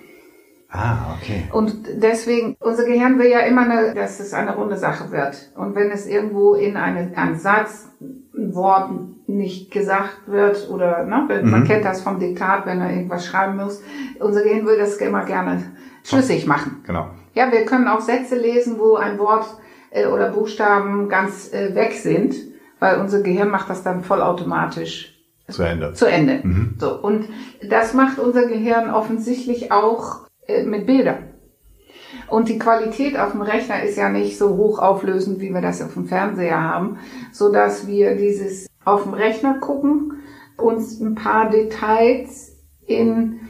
Ah, 0.75 1.17
okay. 1.19 1.45
Und 1.53 1.75
deswegen, 1.97 2.57
unser 2.59 2.85
Gehirn 2.85 3.19
will 3.19 3.31
ja 3.31 3.41
immer, 3.41 3.63
eine, 3.63 3.95
dass 3.95 4.21
es 4.21 4.33
eine 4.33 4.57
runde 4.57 4.79
Sache 4.79 5.11
wird. 5.13 5.53
Und 5.55 5.75
wenn 5.75 5.91
es 5.91 6.07
irgendwo 6.07 6.55
in 6.55 6.79
eine, 6.79 7.13
einen 7.15 7.37
Satz, 7.37 7.91
ein 8.35 8.55
Wort 8.55 8.91
nicht 9.27 9.71
gesagt 9.71 10.23
wird 10.27 10.71
oder 10.71 11.05
ne, 11.05 11.43
mhm. 11.43 11.51
man 11.51 11.65
kennt 11.65 11.85
das 11.85 12.01
vom 12.01 12.19
Diktat, 12.19 12.65
wenn 12.65 12.81
er 12.81 12.91
irgendwas 12.91 13.27
schreiben 13.27 13.57
muss. 13.57 13.83
Unser 14.19 14.43
Gehirn 14.43 14.67
will 14.67 14.79
das 14.79 14.97
immer 14.97 15.27
gerne 15.27 15.63
schlüssig 16.05 16.47
machen. 16.47 16.83
Genau. 16.87 17.11
Ja, 17.35 17.53
wir 17.53 17.67
können 17.67 17.87
auch 17.87 18.01
Sätze 18.01 18.37
lesen, 18.37 18.79
wo 18.79 18.97
ein 18.97 19.19
Wort 19.19 19.47
äh, 19.91 20.07
oder 20.07 20.31
Buchstaben 20.31 21.11
ganz 21.11 21.53
äh, 21.53 21.75
weg 21.75 21.93
sind, 21.93 22.35
weil 22.79 22.99
unser 22.99 23.21
Gehirn 23.21 23.51
macht 23.51 23.69
das 23.69 23.83
dann 23.83 24.03
vollautomatisch 24.03 25.13
zu 25.49 25.63
Ende. 25.63 25.93
Zu 25.93 26.07
Ende. 26.07 26.41
Mhm. 26.43 26.77
So 26.79 26.99
und 26.99 27.29
das 27.69 27.93
macht 27.93 28.19
unser 28.19 28.47
Gehirn 28.47 28.91
offensichtlich 28.91 29.71
auch 29.71 30.27
mit 30.65 30.87
Bildern. 30.87 31.33
Und 32.29 32.49
die 32.49 32.59
Qualität 32.59 33.19
auf 33.19 33.33
dem 33.33 33.43
Rechner 33.43 33.83
ist 33.83 33.97
ja 33.97 34.09
nicht 34.09 34.39
so 34.39 34.57
hochauflösend, 34.57 35.41
wie 35.41 35.53
wir 35.53 35.61
das 35.61 35.83
auf 35.83 35.95
dem 35.95 36.07
Fernseher 36.07 36.61
haben, 36.61 36.99
so 37.33 37.53
dass 37.53 37.87
wir 37.87 38.17
dieses 38.17 38.67
auf 38.85 39.05
dem 39.05 39.15
Rechner 39.15 39.59
gucken, 39.61 40.15
uns 40.57 41.01
ein 41.01 41.15
paar 41.15 41.51
Details 41.51 42.57
in 42.87 43.41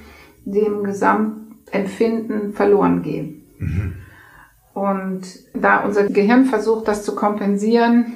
dem 0.44 0.85
Gesamtempfinden 0.85 2.52
verloren 2.52 3.02
gehen. 3.02 3.44
Mhm. 3.59 3.94
Und 4.75 5.23
da 5.54 5.85
unser 5.85 6.04
Gehirn 6.04 6.47
versucht, 6.47 6.88
das 6.88 7.04
zu 7.04 7.14
kompensieren, 7.14 8.14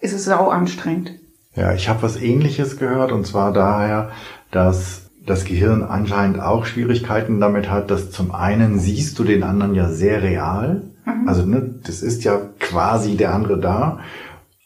ist 0.00 0.12
es 0.12 0.24
sau 0.24 0.48
anstrengend. 0.48 1.12
Ja, 1.54 1.72
ich 1.72 1.88
habe 1.88 2.02
was 2.02 2.20
Ähnliches 2.20 2.76
gehört 2.76 3.12
und 3.12 3.26
zwar 3.26 3.52
daher, 3.52 4.10
dass 4.50 5.05
das 5.26 5.44
Gehirn 5.44 5.82
anscheinend 5.82 6.40
auch 6.40 6.64
Schwierigkeiten 6.64 7.40
damit 7.40 7.70
hat, 7.70 7.90
dass 7.90 8.10
zum 8.10 8.32
einen 8.32 8.78
siehst 8.78 9.18
du 9.18 9.24
den 9.24 9.42
anderen 9.42 9.74
ja 9.74 9.88
sehr 9.88 10.22
real. 10.22 10.82
Mhm. 11.04 11.28
Also 11.28 11.44
ne, 11.44 11.74
das 11.84 12.02
ist 12.02 12.24
ja 12.24 12.40
quasi 12.60 13.16
der 13.16 13.34
andere 13.34 13.58
da, 13.58 13.98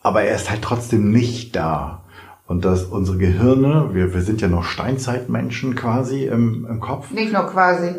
aber 0.03 0.23
er 0.23 0.37
ist 0.37 0.51
halt 0.51 0.63
trotzdem 0.63 1.11
nicht 1.11 1.57
da. 1.57 2.03
Und 2.47 2.65
dass 2.65 2.85
unsere 2.85 3.17
Gehirne, 3.17 3.91
wir, 3.93 4.13
wir 4.13 4.23
sind 4.23 4.41
ja 4.41 4.49
noch 4.49 4.65
Steinzeitmenschen 4.65 5.77
quasi 5.77 6.25
im, 6.25 6.67
im 6.69 6.81
Kopf. 6.81 7.13
Nicht 7.13 7.33
nur 7.33 7.47
quasi. 7.47 7.95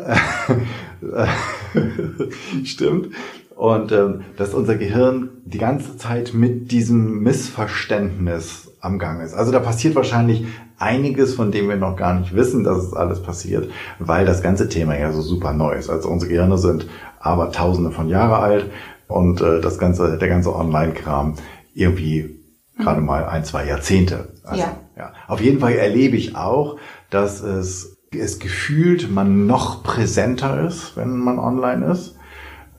Stimmt. 2.64 3.14
Und 3.56 3.92
ähm, 3.92 4.22
dass 4.36 4.52
unser 4.52 4.76
Gehirn 4.76 5.30
die 5.46 5.58
ganze 5.58 5.96
Zeit 5.96 6.34
mit 6.34 6.70
diesem 6.70 7.20
Missverständnis 7.20 8.71
am 8.82 8.98
Gang 8.98 9.22
ist. 9.22 9.32
Also 9.32 9.52
da 9.52 9.60
passiert 9.60 9.94
wahrscheinlich 9.94 10.44
einiges, 10.78 11.34
von 11.34 11.52
dem 11.52 11.68
wir 11.68 11.76
noch 11.76 11.96
gar 11.96 12.18
nicht 12.18 12.34
wissen, 12.34 12.64
dass 12.64 12.78
es 12.78 12.92
alles 12.92 13.22
passiert, 13.22 13.70
weil 14.00 14.26
das 14.26 14.42
ganze 14.42 14.68
Thema 14.68 14.98
ja 14.98 15.12
so 15.12 15.22
super 15.22 15.52
neu 15.52 15.74
ist. 15.74 15.88
Also 15.88 16.08
unsere 16.08 16.30
Gehirne 16.30 16.58
sind 16.58 16.88
aber 17.20 17.52
tausende 17.52 17.92
von 17.92 18.08
Jahre 18.08 18.38
alt 18.38 18.70
und 19.06 19.40
äh, 19.40 19.60
das 19.60 19.78
ganze, 19.78 20.18
der 20.18 20.28
ganze 20.28 20.54
Online-Kram 20.54 21.36
irgendwie 21.74 22.40
mhm. 22.76 22.82
gerade 22.82 23.00
mal 23.00 23.24
ein, 23.24 23.44
zwei 23.44 23.66
Jahrzehnte. 23.66 24.32
Also, 24.42 24.62
ja. 24.62 24.76
ja. 24.98 25.12
Auf 25.28 25.40
jeden 25.40 25.60
Fall 25.60 25.74
erlebe 25.74 26.16
ich 26.16 26.34
auch, 26.34 26.76
dass 27.08 27.40
es, 27.40 27.98
es 28.12 28.40
gefühlt 28.40 29.12
man 29.12 29.46
noch 29.46 29.84
präsenter 29.84 30.66
ist, 30.66 30.96
wenn 30.96 31.16
man 31.16 31.38
online 31.38 31.86
ist 31.86 32.16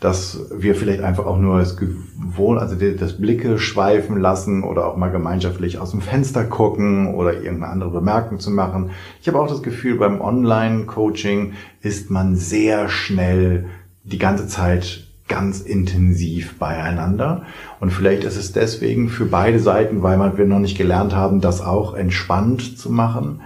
dass 0.03 0.47
wir 0.53 0.75
vielleicht 0.75 1.01
einfach 1.01 1.25
auch 1.25 1.37
nur 1.37 1.59
das 1.59 1.77
Gewohn, 1.77 2.57
also 2.57 2.75
das 2.75 3.21
Blicke 3.21 3.57
schweifen 3.57 4.19
lassen 4.19 4.63
oder 4.63 4.85
auch 4.85 4.97
mal 4.97 5.11
gemeinschaftlich 5.11 5.79
aus 5.79 5.91
dem 5.91 6.01
Fenster 6.01 6.43
gucken 6.43 7.15
oder 7.15 7.35
irgendeine 7.35 7.69
andere 7.69 7.89
Bemerkung 7.89 8.39
zu 8.39 8.51
machen. 8.51 8.89
Ich 9.21 9.29
habe 9.29 9.39
auch 9.39 9.47
das 9.47 9.63
Gefühl, 9.63 9.95
beim 9.95 10.19
Online-Coaching 10.19 11.53
ist 11.79 12.11
man 12.11 12.35
sehr 12.35 12.89
schnell 12.89 13.69
die 14.03 14.17
ganze 14.17 14.47
Zeit 14.47 15.07
ganz 15.29 15.61
intensiv 15.61 16.59
beieinander. 16.59 17.43
Und 17.79 17.91
vielleicht 17.91 18.25
ist 18.25 18.35
es 18.35 18.51
deswegen 18.51 19.07
für 19.07 19.25
beide 19.25 19.59
Seiten, 19.59 20.03
weil 20.03 20.37
wir 20.37 20.45
noch 20.45 20.59
nicht 20.59 20.77
gelernt 20.77 21.15
haben, 21.15 21.39
das 21.39 21.61
auch 21.61 21.93
entspannt 21.93 22.77
zu 22.77 22.91
machen. 22.91 23.39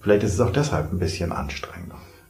Vielleicht 0.00 0.22
ist 0.22 0.34
es 0.34 0.40
auch 0.40 0.52
deshalb 0.52 0.92
ein 0.92 1.00
bisschen 1.00 1.32
anstrengender. 1.32 1.83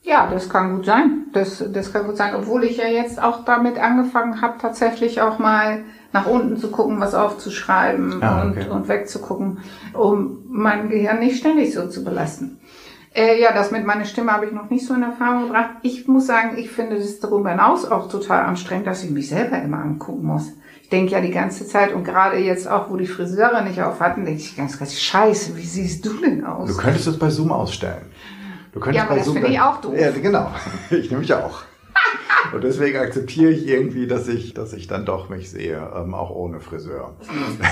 Ja, 0.04 0.28
das 0.30 0.50
kann 0.50 0.76
gut 0.76 0.84
sein. 0.84 1.24
Das, 1.32 1.64
das 1.72 1.92
kann 1.92 2.04
gut 2.04 2.18
sein, 2.18 2.34
obwohl 2.34 2.64
ich 2.64 2.76
ja 2.76 2.86
jetzt 2.86 3.20
auch 3.20 3.44
damit 3.44 3.78
angefangen 3.78 4.42
habe, 4.42 4.58
tatsächlich 4.60 5.22
auch 5.22 5.38
mal 5.38 5.84
nach 6.12 6.26
unten 6.26 6.58
zu 6.58 6.70
gucken, 6.70 7.00
was 7.00 7.14
aufzuschreiben 7.14 8.22
ah, 8.22 8.46
okay. 8.46 8.66
und, 8.66 8.70
und 8.70 8.88
wegzugucken, 8.88 9.58
um 9.94 10.44
mein 10.48 10.90
Gehirn 10.90 11.20
nicht 11.20 11.38
ständig 11.38 11.72
so 11.72 11.88
zu 11.88 12.04
belasten. 12.04 12.58
Äh, 13.14 13.40
ja, 13.40 13.52
das 13.54 13.70
mit 13.70 13.86
meiner 13.86 14.04
Stimme 14.04 14.32
habe 14.32 14.44
ich 14.44 14.52
noch 14.52 14.68
nicht 14.68 14.86
so 14.86 14.92
in 14.92 15.02
Erfahrung 15.02 15.44
gebracht. 15.44 15.70
Ich 15.82 16.06
muss 16.06 16.26
sagen, 16.26 16.58
ich 16.58 16.70
finde 16.70 16.96
das 16.96 17.20
darüber 17.20 17.50
hinaus 17.50 17.84
auch 17.84 18.08
total 18.08 18.44
anstrengend, 18.44 18.86
dass 18.86 19.04
ich 19.04 19.10
mich 19.10 19.30
selber 19.30 19.60
immer 19.62 19.78
angucken 19.78 20.26
muss. 20.26 20.52
Ich 20.82 20.90
denke 20.90 21.12
ja 21.12 21.20
die 21.22 21.30
ganze 21.30 21.66
Zeit 21.66 21.94
und 21.94 22.04
gerade 22.04 22.36
jetzt 22.36 22.68
auch, 22.68 22.90
wo 22.90 22.96
die 22.96 23.06
Friseure 23.06 23.62
nicht 23.62 23.82
auf 23.82 24.00
hatten, 24.00 24.26
denke 24.26 24.40
ich 24.40 24.54
ganz, 24.54 24.78
ganz 24.78 25.00
scheiße, 25.00 25.56
wie 25.56 25.64
siehst 25.64 26.04
du 26.04 26.12
denn 26.20 26.44
aus? 26.44 26.68
Du 26.68 26.76
könntest 26.76 27.06
das 27.06 27.18
bei 27.18 27.30
Zoom 27.30 27.52
ausstellen. 27.52 28.02
Du 28.74 28.80
könntest 28.80 29.04
ja, 29.04 29.08
aber 29.08 29.18
das 29.18 29.30
finde 29.30 29.48
ich 29.48 29.60
auch 29.60 29.80
doof. 29.80 29.94
Ja, 29.96 30.10
genau. 30.10 30.52
Ich 30.90 31.08
nehme 31.08 31.20
mich 31.20 31.32
auch. 31.32 31.62
Und 32.52 32.62
deswegen 32.64 32.98
akzeptiere 32.98 33.50
ich 33.52 33.66
irgendwie, 33.68 34.06
dass 34.06 34.26
ich, 34.28 34.52
dass 34.52 34.72
ich 34.72 34.88
dann 34.88 35.06
doch 35.06 35.28
mich 35.28 35.48
sehe, 35.48 35.80
ähm, 35.96 36.12
auch 36.12 36.30
ohne 36.30 36.60
Friseur. 36.60 37.14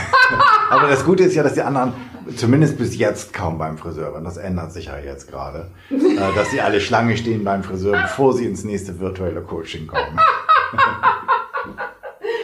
Aber 0.71 0.89
das 0.89 1.05
Gute 1.05 1.25
ist 1.25 1.35
ja, 1.35 1.43
dass 1.43 1.55
die 1.55 1.63
anderen 1.63 1.93
zumindest 2.37 2.79
bis 2.79 2.97
jetzt 2.97 3.33
kaum 3.33 3.59
beim 3.59 3.79
Friseur 3.79 4.15
waren. 4.15 4.25
Das 4.25 4.37
ändert 4.37 4.73
sich 4.73 4.87
ja 4.87 4.99
jetzt 4.99 5.29
gerade. 5.29 5.71
Äh, 6.13 6.35
dass 6.37 6.51
sie 6.51 6.61
alle 6.61 6.81
Schlange 6.81 7.17
stehen 7.17 7.43
beim 7.43 7.65
Friseur, 7.65 8.01
bevor 8.01 8.35
sie 8.35 8.45
ins 8.45 8.65
nächste 8.65 9.01
virtuelle 9.01 9.41
Coaching 9.41 9.87
kommen. 9.87 10.21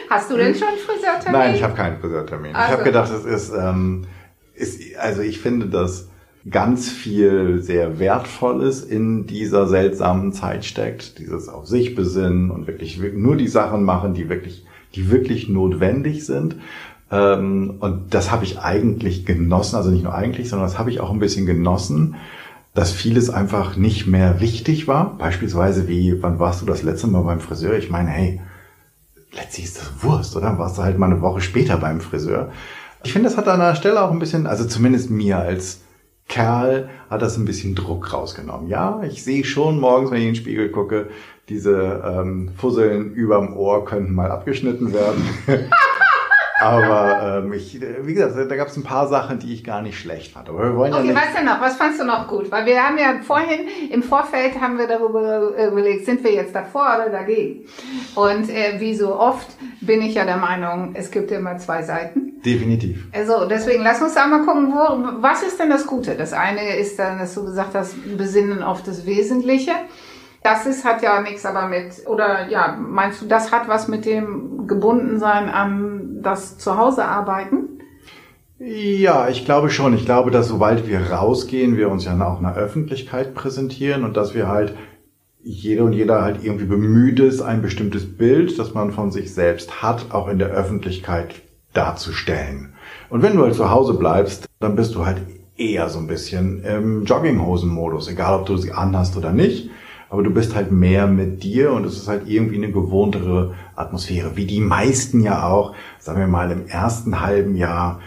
Hast 0.09 0.31
du 0.31 0.35
denn 0.35 0.55
schon 0.55 0.67
einen 0.69 0.77
Friseurtermin? 0.77 1.31
Nein, 1.39 1.55
ich 1.55 1.63
habe 1.63 1.75
keinen 1.75 1.99
Friseurtermin. 1.99 2.55
Also. 2.55 2.67
Ich 2.67 2.73
habe 2.73 2.83
gedacht, 2.83 3.11
es 3.11 3.25
ist, 3.25 3.53
ähm, 3.53 4.07
ist, 4.55 4.81
also 4.97 5.21
ich 5.21 5.39
finde 5.39 5.67
das 5.67 6.09
ganz 6.49 6.89
viel 6.89 7.61
sehr 7.61 7.99
Wertvolles 7.99 8.81
in 8.81 9.27
dieser 9.27 9.67
seltsamen 9.67 10.31
Zeit 10.31 10.65
steckt. 10.65 11.19
Dieses 11.19 11.49
auf 11.49 11.67
sich 11.67 11.95
besinnen 11.95 12.51
und 12.51 12.67
wirklich 12.67 12.99
nur 12.99 13.35
die 13.35 13.47
Sachen 13.47 13.83
machen, 13.83 14.13
die 14.13 14.29
wirklich, 14.29 14.65
die 14.95 15.11
wirklich 15.11 15.49
notwendig 15.49 16.25
sind. 16.25 16.55
Ähm, 17.11 17.75
und 17.79 18.13
das 18.13 18.31
habe 18.31 18.45
ich 18.45 18.59
eigentlich 18.59 19.25
genossen, 19.25 19.75
also 19.75 19.89
nicht 19.89 20.03
nur 20.03 20.13
eigentlich, 20.13 20.49
sondern 20.49 20.67
das 20.67 20.79
habe 20.79 20.91
ich 20.91 21.01
auch 21.01 21.11
ein 21.11 21.19
bisschen 21.19 21.45
genossen, 21.45 22.15
dass 22.73 22.91
vieles 22.91 23.29
einfach 23.29 23.75
nicht 23.75 24.07
mehr 24.07 24.39
wichtig 24.39 24.87
war. 24.87 25.17
Beispielsweise 25.17 25.87
wie, 25.87 26.21
wann 26.21 26.39
warst 26.39 26.61
du 26.61 26.65
das 26.65 26.83
letzte 26.83 27.07
Mal 27.07 27.23
beim 27.23 27.41
Friseur? 27.41 27.73
Ich 27.77 27.89
meine, 27.89 28.09
hey, 28.09 28.41
letztlich 29.33 29.65
ist 29.65 29.79
das 29.79 30.03
Wurst, 30.03 30.37
oder? 30.37 30.57
Warst 30.57 30.77
du 30.77 30.83
halt 30.83 30.97
mal 30.97 31.07
eine 31.07 31.21
Woche 31.21 31.41
später 31.41 31.77
beim 31.77 31.99
Friseur. 31.99 32.51
Ich 33.03 33.11
finde, 33.11 33.27
das 33.27 33.37
hat 33.37 33.47
an 33.47 33.61
einer 33.61 33.75
Stelle 33.75 34.01
auch 34.01 34.11
ein 34.11 34.19
bisschen, 34.19 34.45
also 34.45 34.65
zumindest 34.65 35.09
mir 35.09 35.39
als 35.39 35.81
Kerl 36.29 36.89
hat 37.09 37.21
das 37.21 37.37
ein 37.37 37.45
bisschen 37.45 37.75
Druck 37.75 38.13
rausgenommen. 38.13 38.69
Ja, 38.69 39.01
ich 39.03 39.23
sehe 39.23 39.43
schon 39.43 39.79
morgens, 39.79 40.11
wenn 40.11 40.19
ich 40.19 40.27
in 40.27 40.29
den 40.29 40.35
Spiegel 40.35 40.69
gucke, 40.69 41.09
diese 41.49 42.01
ähm, 42.05 42.51
Fusseln 42.55 43.13
überm 43.13 43.57
Ohr 43.57 43.83
könnten 43.83 44.13
mal 44.13 44.31
abgeschnitten 44.31 44.93
werden. 44.93 45.27
Aber 46.59 47.41
ähm, 47.43 47.53
ich, 47.53 47.79
wie 48.01 48.13
gesagt, 48.13 48.51
da 48.51 48.55
gab 48.55 48.67
es 48.67 48.75
ein 48.75 48.83
paar 48.83 49.07
Sachen, 49.07 49.39
die 49.39 49.53
ich 49.53 49.63
gar 49.63 49.81
nicht 49.81 49.97
schlecht 49.97 50.33
fand. 50.33 50.49
Aber 50.49 50.63
wir 50.63 50.75
wollen 50.75 50.93
okay, 50.93 51.07
ja 51.07 51.13
nicht 51.13 51.21
was 51.21 51.33
denn 51.33 51.45
noch? 51.45 51.61
Was 51.61 51.77
fandst 51.77 52.01
du 52.01 52.05
noch 52.05 52.27
gut? 52.27 52.51
Weil 52.51 52.65
wir 52.65 52.83
haben 52.83 52.97
ja 52.97 53.21
vorhin 53.21 53.61
im 53.89 54.03
Vorfeld 54.03 54.59
haben 54.59 54.77
wir 54.77 54.87
darüber 54.87 55.51
überlegt, 55.57 56.05
sind 56.05 56.23
wir 56.23 56.33
jetzt 56.33 56.53
davor 56.53 56.97
oder 56.97 57.09
dagegen? 57.09 57.65
Und 58.15 58.49
äh, 58.49 58.79
wie 58.79 58.93
so 58.93 59.15
oft 59.15 59.47
bin 59.81 60.01
ich 60.01 60.15
ja 60.15 60.25
der 60.25 60.37
Meinung, 60.37 60.91
es 60.95 61.11
gibt 61.11 61.31
immer 61.31 61.57
zwei 61.57 61.81
Seiten. 61.81 62.41
Definitiv. 62.45 63.07
Also 63.13 63.45
deswegen 63.45 63.83
lass 63.83 64.01
uns 64.01 64.13
da 64.13 64.27
mal 64.27 64.45
gucken, 64.45 64.71
wo, 64.71 65.21
was 65.21 65.43
ist 65.43 65.59
denn 65.59 65.69
das 65.69 65.85
Gute? 65.85 66.15
Das 66.15 66.33
eine 66.33 66.77
ist 66.77 66.97
dann, 66.99 67.19
dass 67.19 67.35
du 67.35 67.45
gesagt 67.45 67.73
hast, 67.73 67.95
besinnen 68.17 68.63
auf 68.63 68.83
das 68.83 69.05
Wesentliche. 69.05 69.71
Das 70.41 70.65
ist, 70.65 70.85
hat 70.85 71.01
ja 71.01 71.21
nichts 71.21 71.45
aber 71.45 71.67
mit, 71.67 72.07
oder 72.07 72.47
ja, 72.47 72.77
meinst 72.79 73.21
du, 73.21 73.25
das 73.25 73.51
hat 73.51 73.67
was 73.67 73.87
mit 73.87 74.05
dem 74.05 74.67
Gebundensein 74.67 75.49
an 75.49 76.19
das 76.21 76.57
Zuhause 76.57 77.03
arbeiten? 77.03 77.81
Ja, 78.59 79.29
ich 79.29 79.45
glaube 79.45 79.69
schon. 79.69 79.93
Ich 79.93 80.05
glaube, 80.05 80.31
dass 80.31 80.47
sobald 80.47 80.87
wir 80.87 81.11
rausgehen, 81.11 81.77
wir 81.77 81.89
uns 81.89 82.05
ja 82.05 82.13
auch 82.25 82.39
in 82.39 82.45
der 82.45 82.55
Öffentlichkeit 82.55 83.33
präsentieren 83.33 84.03
und 84.03 84.17
dass 84.17 84.33
wir 84.33 84.47
halt 84.47 84.75
jede 85.41 85.83
und 85.83 85.93
jeder 85.93 86.21
halt 86.21 86.43
irgendwie 86.43 86.65
bemüht 86.65 87.19
ist, 87.19 87.41
ein 87.41 87.61
bestimmtes 87.61 88.17
Bild, 88.17 88.59
das 88.59 88.73
man 88.73 88.91
von 88.91 89.11
sich 89.11 89.33
selbst 89.33 89.81
hat, 89.81 90.07
auch 90.11 90.27
in 90.27 90.39
der 90.39 90.49
Öffentlichkeit 90.49 91.35
darzustellen. 91.73 92.73
Und 93.09 93.21
wenn 93.21 93.35
du 93.35 93.43
halt 93.43 93.55
zu 93.55 93.71
Hause 93.71 93.93
bleibst, 93.93 94.45
dann 94.59 94.75
bist 94.75 94.95
du 94.95 95.05
halt 95.05 95.21
eher 95.55 95.87
so 95.89 95.99
ein 95.99 96.07
bisschen 96.07 96.63
im 96.63 97.05
Jogginghosen-Modus, 97.05 98.09
egal 98.09 98.39
ob 98.39 98.45
du 98.45 98.57
sie 98.57 98.73
anhast 98.73 99.15
oder 99.15 99.31
nicht 99.31 99.69
aber 100.09 100.23
du 100.23 100.31
bist 100.31 100.55
halt 100.55 100.71
mehr 100.71 101.07
mit 101.07 101.43
dir 101.43 101.71
und 101.71 101.85
es 101.85 101.97
ist 101.97 102.07
halt 102.07 102.27
irgendwie 102.27 102.57
eine 102.57 102.71
gewohntere 102.71 103.55
Atmosphäre, 103.75 104.35
wie 104.35 104.45
die 104.45 104.59
meisten 104.59 105.21
ja 105.21 105.47
auch, 105.47 105.75
sagen 105.99 106.19
wir 106.19 106.27
mal, 106.27 106.51
im 106.51 106.67
ersten 106.67 107.21
halben 107.21 107.55
Jahr 107.55 107.99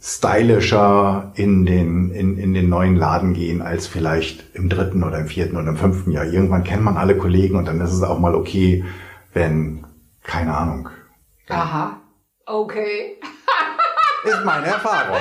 stylischer 0.00 1.32
in 1.34 1.66
den, 1.66 2.10
in, 2.10 2.38
in 2.38 2.54
den 2.54 2.68
neuen 2.68 2.96
Laden 2.96 3.32
gehen, 3.32 3.62
als 3.62 3.86
vielleicht 3.86 4.54
im 4.54 4.68
dritten 4.68 5.02
oder 5.02 5.18
im 5.18 5.26
vierten 5.26 5.56
oder 5.56 5.68
im 5.68 5.76
fünften 5.76 6.10
Jahr. 6.10 6.24
Irgendwann 6.24 6.64
kennt 6.64 6.82
man 6.82 6.96
alle 6.96 7.16
Kollegen 7.16 7.56
und 7.56 7.66
dann 7.66 7.80
ist 7.80 7.92
es 7.92 8.02
auch 8.02 8.18
mal 8.18 8.34
okay, 8.34 8.84
wenn, 9.32 9.84
keine 10.22 10.56
Ahnung. 10.56 10.88
Aha, 11.48 12.00
okay. 12.46 13.18
ist 14.24 14.44
meine 14.44 14.66
Erfahrung. 14.66 15.18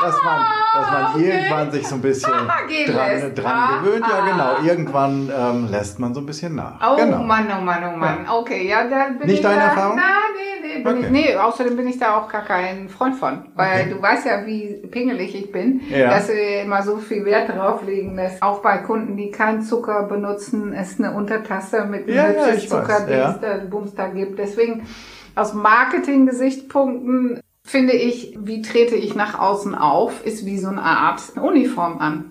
Dass 0.00 0.22
man, 0.24 0.44
dass 0.74 0.90
man 0.90 1.02
ah, 1.02 1.12
okay. 1.14 1.30
irgendwann 1.30 1.70
sich 1.70 1.86
so 1.86 1.94
ein 1.94 2.00
bisschen 2.00 2.32
dran, 2.32 3.34
dran 3.34 3.52
ah, 3.52 3.78
gewöhnt. 3.78 4.04
Ja, 4.08 4.24
genau. 4.24 4.44
Ah. 4.44 4.64
Irgendwann 4.64 5.32
ähm, 5.36 5.68
lässt 5.70 5.98
man 5.98 6.14
so 6.14 6.20
ein 6.20 6.26
bisschen 6.26 6.54
nach. 6.54 6.80
Oh 6.80 6.96
genau. 6.96 7.22
Mann, 7.22 7.48
oh 7.56 7.60
Mann, 7.60 7.84
oh 7.92 7.96
Mann. 7.96 8.24
Ja. 8.24 8.34
Okay, 8.34 8.68
ja, 8.68 8.84
da 8.88 9.08
bin 9.08 9.26
Nicht 9.26 9.36
ich 9.36 9.42
deine 9.42 9.60
da, 9.60 9.66
Erfahrung? 9.66 9.96
Na, 9.96 10.02
nee, 10.34 10.82
nee, 10.82 10.88
okay. 10.88 11.00
ich, 11.00 11.10
nee, 11.10 11.36
außerdem 11.36 11.76
bin 11.76 11.88
ich 11.88 11.98
da 11.98 12.18
auch 12.18 12.28
gar 12.28 12.44
kein 12.44 12.88
Freund 12.88 13.16
von. 13.16 13.46
Weil 13.54 13.82
okay. 13.82 13.90
du 13.90 14.02
weißt 14.02 14.26
ja, 14.26 14.46
wie 14.46 14.86
pingelig 14.90 15.34
ich 15.34 15.52
bin, 15.52 15.80
ja. 15.90 16.10
dass 16.10 16.28
wir 16.28 16.62
immer 16.62 16.82
so 16.82 16.96
viel 16.98 17.24
Wert 17.24 17.48
drauf 17.48 17.82
legen, 17.84 18.16
dass 18.16 18.42
auch 18.42 18.60
bei 18.60 18.78
Kunden, 18.78 19.16
die 19.16 19.30
keinen 19.30 19.62
Zucker 19.62 20.04
benutzen, 20.04 20.72
es 20.72 20.98
eine 20.98 21.12
Untertasse 21.12 21.84
mit 21.84 22.08
einem 22.08 22.16
ja, 22.16 22.30
ja, 22.30 22.58
Zuckerdienst, 22.58 23.42
ja. 23.42 23.58
Bums 23.70 23.94
da 23.94 24.08
gibt. 24.08 24.38
Deswegen 24.38 24.86
aus 25.34 25.54
Marketing-Gesichtspunkten 25.54 27.40
finde 27.64 27.94
ich, 27.94 28.38
wie 28.40 28.62
trete 28.62 28.94
ich 28.94 29.14
nach 29.14 29.38
außen 29.38 29.74
auf, 29.74 30.24
ist 30.24 30.46
wie 30.46 30.58
so 30.58 30.68
eine 30.68 30.82
Art 30.82 31.22
Uniform 31.36 31.98
an. 31.98 32.30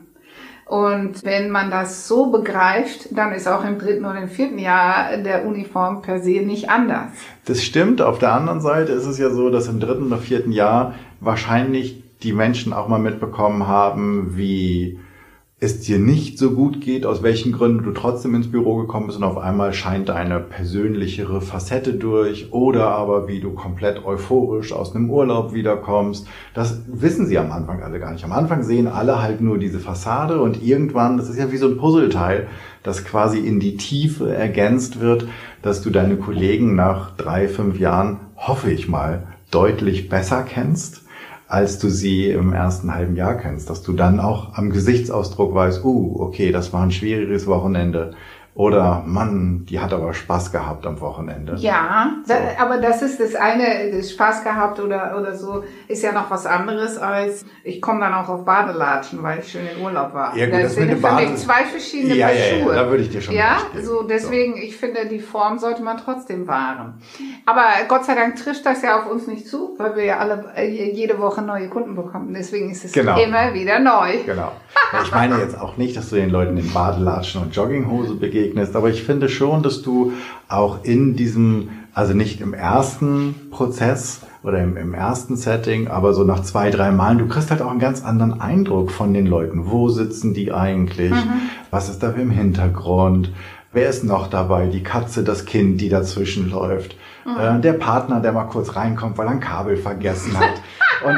Und 0.65 1.23
wenn 1.23 1.51
man 1.51 1.69
das 1.69 2.07
so 2.07 2.31
begreift, 2.31 3.09
dann 3.11 3.33
ist 3.33 3.47
auch 3.47 3.65
im 3.65 3.77
dritten 3.77 4.05
oder 4.05 4.21
im 4.21 4.29
vierten 4.29 4.57
Jahr 4.57 5.17
der 5.17 5.45
Uniform 5.45 6.01
per 6.01 6.19
se 6.19 6.41
nicht 6.41 6.69
anders. 6.69 7.11
Das 7.45 7.63
stimmt. 7.63 8.01
Auf 8.01 8.17
der 8.17 8.33
anderen 8.33 8.61
Seite 8.61 8.93
ist 8.93 9.05
es 9.05 9.17
ja 9.17 9.29
so, 9.29 9.49
dass 9.49 9.67
im 9.67 9.79
dritten 9.79 10.07
oder 10.07 10.17
vierten 10.17 10.51
Jahr 10.51 10.95
wahrscheinlich 11.19 12.01
die 12.23 12.31
Menschen 12.31 12.71
auch 12.71 12.87
mal 12.87 12.99
mitbekommen 12.99 13.67
haben, 13.67 14.37
wie 14.37 14.99
es 15.63 15.79
dir 15.79 15.97
nicht 15.97 16.37
so 16.37 16.51
gut 16.51 16.81
geht, 16.81 17.05
aus 17.05 17.23
welchen 17.23 17.53
Gründen 17.53 17.85
du 17.85 17.91
trotzdem 17.91 18.35
ins 18.35 18.51
Büro 18.51 18.75
gekommen 18.75 19.07
bist 19.07 19.17
und 19.17 19.23
auf 19.23 19.37
einmal 19.37 19.73
scheint 19.73 20.09
eine 20.09 20.39
persönlichere 20.41 21.41
Facette 21.41 21.93
durch 21.93 22.51
oder 22.51 22.89
aber 22.89 23.29
wie 23.29 23.39
du 23.39 23.51
komplett 23.51 24.05
euphorisch 24.05 24.73
aus 24.73 24.93
einem 24.93 25.09
Urlaub 25.09 25.53
wiederkommst. 25.53 26.27
Das 26.53 26.81
wissen 26.87 27.27
sie 27.27 27.37
am 27.37 27.51
Anfang 27.51 27.81
alle 27.81 27.99
gar 27.99 28.11
nicht. 28.11 28.25
Am 28.25 28.33
Anfang 28.33 28.63
sehen 28.63 28.87
alle 28.87 29.21
halt 29.21 29.39
nur 29.39 29.57
diese 29.57 29.79
Fassade 29.79 30.41
und 30.41 30.61
irgendwann, 30.61 31.17
das 31.17 31.29
ist 31.29 31.39
ja 31.39 31.51
wie 31.51 31.57
so 31.57 31.69
ein 31.69 31.77
Puzzleteil, 31.77 32.47
das 32.83 33.05
quasi 33.05 33.39
in 33.39 33.61
die 33.61 33.77
Tiefe 33.77 34.33
ergänzt 34.33 34.99
wird, 34.99 35.27
dass 35.61 35.81
du 35.81 35.89
deine 35.89 36.17
Kollegen 36.17 36.75
nach 36.75 37.15
drei, 37.15 37.47
fünf 37.47 37.79
Jahren, 37.79 38.19
hoffe 38.35 38.69
ich 38.69 38.89
mal, 38.89 39.27
deutlich 39.49 40.09
besser 40.09 40.43
kennst 40.43 41.02
als 41.53 41.77
du 41.77 41.89
sie 41.89 42.31
im 42.31 42.51
ersten 42.51 42.95
halben 42.95 43.15
Jahr 43.15 43.35
kennst, 43.35 43.69
dass 43.69 43.83
du 43.83 43.93
dann 43.93 44.19
auch 44.19 44.55
am 44.55 44.71
Gesichtsausdruck 44.71 45.53
weißt, 45.53 45.85
uh, 45.85 46.15
okay, 46.19 46.51
das 46.51 46.73
war 46.73 46.81
ein 46.81 46.91
schwieriges 46.91 47.45
Wochenende 47.45 48.15
Oder 48.55 49.01
Mann, 49.07 49.65
die 49.67 49.79
hat 49.79 49.91
aber 49.93 50.13
Spaß 50.13 50.51
gehabt 50.51 50.85
am 50.85 51.01
Wochenende. 51.01 51.55
Ja, 51.57 52.11
So. 52.23 52.33
aber 52.59 52.77
das 52.77 53.01
ist 53.01 53.19
das 53.19 53.33
eine, 53.33 53.91
das 53.91 54.11
Spaß 54.11 54.43
gehabt 54.43 54.79
oder, 54.79 55.17
oder 55.19 55.35
so, 55.35 55.63
ist 55.87 56.03
ja 56.03 56.11
noch 56.11 56.29
was 56.29 56.45
anderes 56.45 56.97
als 56.99 57.45
ich 57.63 57.81
komme 57.81 58.01
dann 58.01 58.13
auch 58.13 58.27
auf 58.29 58.45
Badelatschen, 58.45 59.23
weil 59.23 59.39
ich 59.39 59.51
schön 59.51 59.61
in 59.75 59.83
Urlaub 59.83 60.13
war. 60.13 60.35
Ja, 60.37 60.45
gut, 60.47 60.61
das 60.63 60.75
sind 60.75 60.87
dem 60.89 60.93
mich 60.95 61.01
Bade- 61.01 61.35
zwei 61.35 61.63
verschiedene 61.63 62.13
Ja, 62.13 62.29
ja, 62.29 62.35
ja, 62.57 62.63
Schuhe. 62.63 62.75
da 62.75 62.89
würde 62.89 63.03
ich 63.03 63.09
dir 63.09 63.21
schon 63.21 63.33
Ja, 63.33 63.57
so 63.81 64.03
deswegen, 64.03 64.57
ich 64.57 64.75
finde, 64.77 65.07
die 65.07 65.19
Form 65.19 65.57
sollte 65.57 65.81
man 65.81 65.97
trotzdem 65.97 66.45
wahren. 66.47 66.95
Aber 67.45 67.63
Gott 67.87 68.05
sei 68.05 68.15
Dank 68.15 68.35
trifft 68.35 68.65
das 68.65 68.81
ja 68.83 68.99
auf 68.99 69.09
uns 69.09 69.25
nicht 69.27 69.47
zu, 69.47 69.75
weil 69.79 69.95
wir 69.95 70.03
ja 70.05 70.17
alle 70.19 70.43
äh, 70.55 70.67
jede 70.91 71.17
Woche 71.19 71.41
neue 71.41 71.69
Kunden 71.69 71.95
bekommen. 71.95 72.33
Deswegen 72.33 72.69
ist 72.69 72.85
es 72.85 72.91
Genau. 72.91 73.17
immer 73.19 73.53
wieder 73.53 73.79
neu. 73.79 74.17
Genau. 74.25 74.51
Ja, 74.91 75.01
Ich 75.03 75.11
meine 75.11 75.39
jetzt 75.39 75.59
auch 75.59 75.77
nicht, 75.77 75.95
dass 75.97 76.09
du 76.09 76.17
den 76.17 76.29
Leuten 76.29 76.57
in 76.57 76.71
Badelatschen 76.73 77.41
und 77.43 77.55
Jogginghose 77.55 78.15
begegnest, 78.43 78.75
aber 78.75 78.89
ich 78.89 79.03
finde 79.03 79.29
schon, 79.29 79.63
dass 79.63 79.81
du 79.81 80.13
auch 80.47 80.83
in 80.83 81.15
diesem, 81.15 81.69
also 81.93 82.13
nicht 82.13 82.41
im 82.41 82.53
ersten 82.53 83.35
Prozess 83.51 84.21
oder 84.43 84.61
im, 84.61 84.75
im 84.77 84.93
ersten 84.93 85.35
Setting, 85.37 85.87
aber 85.87 86.13
so 86.13 86.23
nach 86.23 86.41
zwei, 86.41 86.69
drei 86.69 86.91
Malen, 86.91 87.17
du 87.17 87.27
kriegst 87.27 87.49
halt 87.51 87.61
auch 87.61 87.71
einen 87.71 87.79
ganz 87.79 88.03
anderen 88.03 88.41
Eindruck 88.41 88.91
von 88.91 89.13
den 89.13 89.25
Leuten. 89.25 89.71
Wo 89.71 89.89
sitzen 89.89 90.33
die 90.33 90.51
eigentlich? 90.51 91.13
Was 91.71 91.89
ist 91.89 92.03
da 92.03 92.11
im 92.11 92.31
Hintergrund? 92.31 93.31
Wer 93.71 93.89
ist 93.89 94.03
noch 94.03 94.27
dabei? 94.27 94.67
Die 94.67 94.83
Katze, 94.83 95.23
das 95.23 95.45
Kind, 95.45 95.81
die 95.81 95.89
dazwischen 95.89 96.51
läuft. 96.51 96.95
Äh, 97.25 97.59
der 97.59 97.73
Partner, 97.73 98.19
der 98.19 98.33
mal 98.33 98.43
kurz 98.43 98.75
reinkommt, 98.75 99.17
weil 99.17 99.27
er 99.27 99.31
ein 99.31 99.39
Kabel 99.39 99.77
vergessen 99.77 100.37
hat. 100.37 100.61
Und 101.05 101.17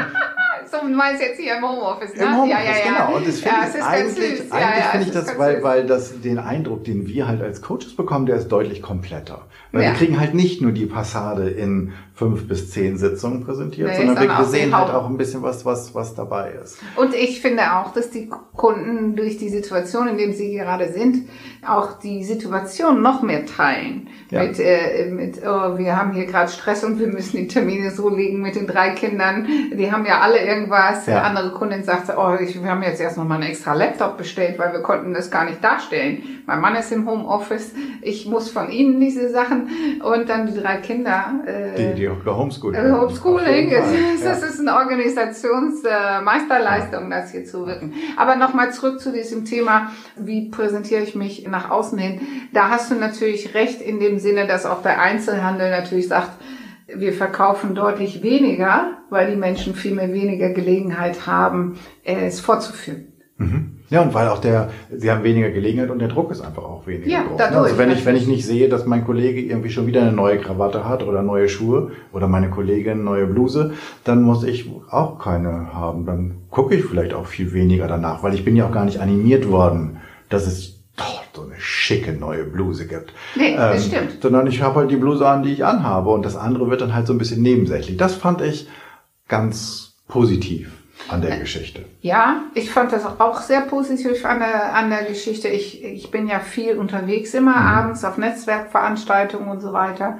So, 0.70 0.86
du 0.86 0.94
meinst 0.94 1.22
jetzt 1.22 1.40
hier 1.40 1.56
im 1.56 1.62
Homeoffice, 1.68 2.14
ne? 2.14 2.24
im 2.24 2.36
Homeoffice, 2.36 2.50
ja, 2.50 2.60
ja, 2.60 2.78
ja. 2.78 3.06
genau. 3.06 3.16
Und 3.16 3.28
das 3.28 3.40
ja, 3.42 3.50
finde 3.50 3.66
es 3.66 3.74
ich 3.74 3.80
ist 3.80 3.80
ganz 3.80 3.94
eigentlich, 3.94 4.38
süß. 4.38 4.48
Ja, 4.48 4.56
eigentlich 4.56 4.84
ja, 4.84 4.90
finde 4.90 5.06
es 5.06 5.06
ich 5.06 5.26
das, 5.26 5.38
weil, 5.38 5.62
weil 5.62 5.86
das 5.86 6.20
den 6.20 6.38
Eindruck, 6.38 6.84
den 6.84 7.06
wir 7.06 7.28
halt 7.28 7.42
als 7.42 7.62
Coaches 7.62 7.94
bekommen, 7.96 8.26
der 8.26 8.36
ist 8.36 8.48
deutlich 8.48 8.82
kompletter. 8.82 9.46
Weil 9.72 9.82
Ja. 9.82 9.90
wir 9.90 9.96
kriegen 9.96 10.18
halt 10.18 10.34
nicht 10.34 10.62
nur 10.62 10.72
die 10.72 10.86
Passade 10.86 11.48
in 11.50 11.92
fünf 12.14 12.48
bis 12.48 12.70
zehn 12.70 12.96
Sitzungen 12.96 13.44
präsentiert, 13.44 13.90
Nee, 13.90 14.06
sondern 14.06 14.26
wir, 14.26 14.44
sehen 14.46 14.74
halt 14.74 14.90
auch 14.90 15.06
ein 15.06 15.18
bisschen 15.18 15.42
was, 15.42 15.66
was, 15.66 15.94
was 15.94 16.14
dabei 16.14 16.52
ist. 16.52 16.78
Und 16.96 17.14
ich 17.14 17.42
finde 17.42 17.74
auch, 17.74 17.92
dass 17.92 18.10
die 18.10 18.30
Kunden 18.54 19.16
durch 19.16 19.36
die 19.36 19.50
Situation, 19.50 20.08
in 20.08 20.16
der 20.16 20.32
sie 20.32 20.54
gerade 20.54 20.90
sind, 20.90 21.28
auch 21.66 21.98
die 21.98 22.24
Situation 22.24 23.02
noch 23.02 23.22
mehr 23.22 23.44
teilen. 23.44 24.08
Ja. 24.30 24.44
Mit, 24.44 24.58
äh, 24.58 25.10
mit 25.10 25.42
oh, 25.44 25.76
wir 25.76 25.94
haben 25.96 26.12
hier 26.12 26.24
gerade 26.24 26.50
Stress 26.50 26.84
und 26.84 26.98
wir 26.98 27.08
müssen 27.08 27.36
die 27.36 27.48
Termine 27.48 27.90
so 27.90 28.08
legen 28.08 28.40
mit 28.40 28.56
den 28.56 28.66
drei 28.66 28.90
Kindern. 28.90 29.46
Die 29.76 29.92
haben 29.92 30.06
ja 30.06 30.20
alle 30.20 30.38
irgendwas. 30.56 31.06
Ja. 31.06 31.18
Eine 31.18 31.38
andere 31.38 31.50
Kundin 31.52 31.84
sagte, 31.84 32.14
oh, 32.18 32.34
ich, 32.40 32.60
wir 32.62 32.70
haben 32.70 32.82
jetzt 32.82 33.00
erst 33.00 33.16
noch 33.16 33.24
mal 33.24 33.36
einen 33.36 33.44
extra 33.50 33.74
Laptop 33.74 34.16
bestellt, 34.18 34.58
weil 34.58 34.72
wir 34.72 34.80
konnten 34.80 35.14
das 35.14 35.30
gar 35.30 35.44
nicht 35.44 35.62
darstellen. 35.62 36.22
Mein 36.46 36.60
Mann 36.60 36.74
ist 36.76 36.90
im 36.92 37.08
Homeoffice. 37.08 37.72
Ich 38.02 38.26
muss 38.26 38.50
von 38.50 38.70
ihnen 38.70 39.00
diese 39.00 39.28
Sachen 39.30 39.68
und 40.02 40.28
dann 40.28 40.46
die 40.46 40.60
drei 40.60 40.76
Kinder. 40.78 41.24
Äh, 41.46 41.94
Die, 41.94 42.00
die 42.02 42.08
Homeschooling. 42.08 42.80
äh, 42.80 42.92
Homeschooling, 42.92 43.68
ist, 43.70 44.22
ja. 44.24 44.30
das 44.30 44.42
ist 44.42 44.60
eine 44.60 44.74
Organisationsmeisterleistung, 44.76 45.90
äh, 45.90 46.20
Meisterleistung, 46.22 47.10
das 47.10 47.30
hier 47.32 47.44
zu 47.44 47.66
wirken. 47.66 47.94
Aber 48.16 48.36
nochmal 48.36 48.72
zurück 48.72 49.00
zu 49.00 49.12
diesem 49.12 49.44
Thema, 49.44 49.90
wie 50.16 50.48
präsentiere 50.50 51.02
ich 51.02 51.14
mich 51.14 51.46
nach 51.48 51.70
außen 51.70 51.98
hin? 51.98 52.20
Da 52.52 52.70
hast 52.70 52.90
du 52.90 52.94
natürlich 52.94 53.54
recht 53.54 53.80
in 53.80 54.00
dem 54.00 54.18
Sinne, 54.18 54.46
dass 54.46 54.66
auch 54.66 54.82
der 54.82 55.00
Einzelhandel 55.00 55.70
natürlich 55.70 56.08
sagt, 56.08 56.30
wir 56.86 57.12
verkaufen 57.12 57.74
deutlich 57.74 58.22
weniger, 58.22 58.98
weil 59.10 59.30
die 59.30 59.36
Menschen 59.36 59.74
viel 59.74 59.94
mehr 59.94 60.12
weniger 60.12 60.50
Gelegenheit 60.50 61.26
haben, 61.26 61.78
es 62.04 62.40
vorzuführen. 62.40 63.12
Ja, 63.90 64.00
und 64.02 64.14
weil 64.14 64.28
auch 64.28 64.38
der, 64.38 64.70
sie 64.90 65.10
haben 65.10 65.22
weniger 65.22 65.50
Gelegenheit 65.50 65.90
und 65.90 65.98
der 66.00 66.08
Druck 66.08 66.30
ist 66.30 66.40
einfach 66.40 66.64
auch 66.64 66.86
weniger 66.86 67.08
Ja, 67.10 67.22
groß. 67.22 67.36
dadurch, 67.36 67.64
also 67.64 67.78
wenn 67.78 67.90
ich, 67.92 68.04
wenn 68.04 68.16
ich 68.16 68.26
nicht 68.26 68.44
sehe, 68.44 68.68
dass 68.68 68.86
mein 68.86 69.04
Kollege 69.04 69.40
irgendwie 69.40 69.68
schon 69.70 69.86
wieder 69.86 70.00
eine 70.00 70.12
neue 70.12 70.38
Krawatte 70.38 70.88
hat 70.88 71.04
oder 71.04 71.22
neue 71.22 71.48
Schuhe 71.48 71.92
oder 72.12 72.26
meine 72.26 72.50
Kollegin 72.50 73.04
neue 73.04 73.26
Bluse, 73.26 73.74
dann 74.04 74.22
muss 74.22 74.42
ich 74.42 74.68
auch 74.90 75.18
keine 75.18 75.72
haben. 75.72 76.06
Dann 76.06 76.36
gucke 76.50 76.74
ich 76.74 76.84
vielleicht 76.84 77.14
auch 77.14 77.26
viel 77.26 77.52
weniger 77.52 77.86
danach, 77.86 78.22
weil 78.22 78.34
ich 78.34 78.44
bin 78.44 78.56
ja 78.56 78.66
auch 78.66 78.72
gar 78.72 78.86
nicht 78.86 79.00
animiert 79.00 79.50
worden, 79.50 79.98
dass 80.30 80.46
es 80.46 80.75
so 81.36 81.42
eine 81.42 81.58
schicke 81.58 82.12
neue 82.12 82.44
Bluse 82.44 82.86
gibt. 82.86 83.12
Nee, 83.36 83.56
das 83.56 83.86
stimmt. 83.86 84.20
Sondern 84.20 84.46
ich 84.46 84.60
habe 84.62 84.80
halt 84.80 84.90
die 84.90 84.96
Bluse 84.96 85.26
an, 85.26 85.42
die 85.42 85.52
ich 85.52 85.64
anhabe 85.64 86.10
und 86.10 86.24
das 86.24 86.36
andere 86.36 86.68
wird 86.70 86.80
dann 86.80 86.94
halt 86.94 87.06
so 87.06 87.12
ein 87.12 87.18
bisschen 87.18 87.42
nebensächlich. 87.42 87.96
Das 87.96 88.14
fand 88.14 88.40
ich 88.40 88.68
ganz 89.28 89.94
positiv 90.08 90.72
an 91.08 91.22
der 91.22 91.38
Geschichte. 91.38 91.84
Ja, 92.00 92.42
ich 92.54 92.70
fand 92.70 92.92
das 92.92 93.04
auch 93.06 93.40
sehr 93.40 93.60
positiv 93.62 94.24
an 94.24 94.40
der, 94.40 94.74
an 94.74 94.90
der 94.90 95.04
Geschichte. 95.04 95.48
Ich, 95.48 95.84
ich 95.84 96.10
bin 96.10 96.26
ja 96.26 96.40
viel 96.40 96.78
unterwegs 96.78 97.34
immer 97.34 97.56
abends 97.56 98.04
auf 98.04 98.18
Netzwerkveranstaltungen 98.18 99.48
und 99.48 99.60
so 99.60 99.72
weiter. 99.72 100.18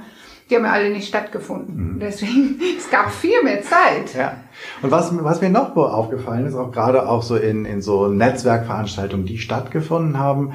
Die 0.49 0.55
haben 0.55 0.65
ja 0.65 0.71
alle 0.71 0.91
nicht 0.91 1.09
stattgefunden. 1.09 1.99
Deswegen, 2.01 2.61
es 2.79 2.89
gab 2.89 3.11
viel 3.11 3.43
mehr 3.43 3.63
Zeit. 3.63 4.15
Ja. 4.17 4.37
Und 4.81 4.93
was, 4.93 5.13
was 5.25 5.41
mir 5.41 5.51
noch 5.51 5.75
aufgefallen 5.75 6.47
ist, 6.47 6.55
auch 6.55 6.71
gerade 6.71 7.09
auch 7.09 7.23
so 7.23 7.37
in, 7.37 7.65
in 7.65 7.83
so 7.83 8.07
Netzwerkveranstaltungen, 8.07 9.27
die 9.27 9.39
stattgefunden 9.39 10.19
haben, 10.19 10.53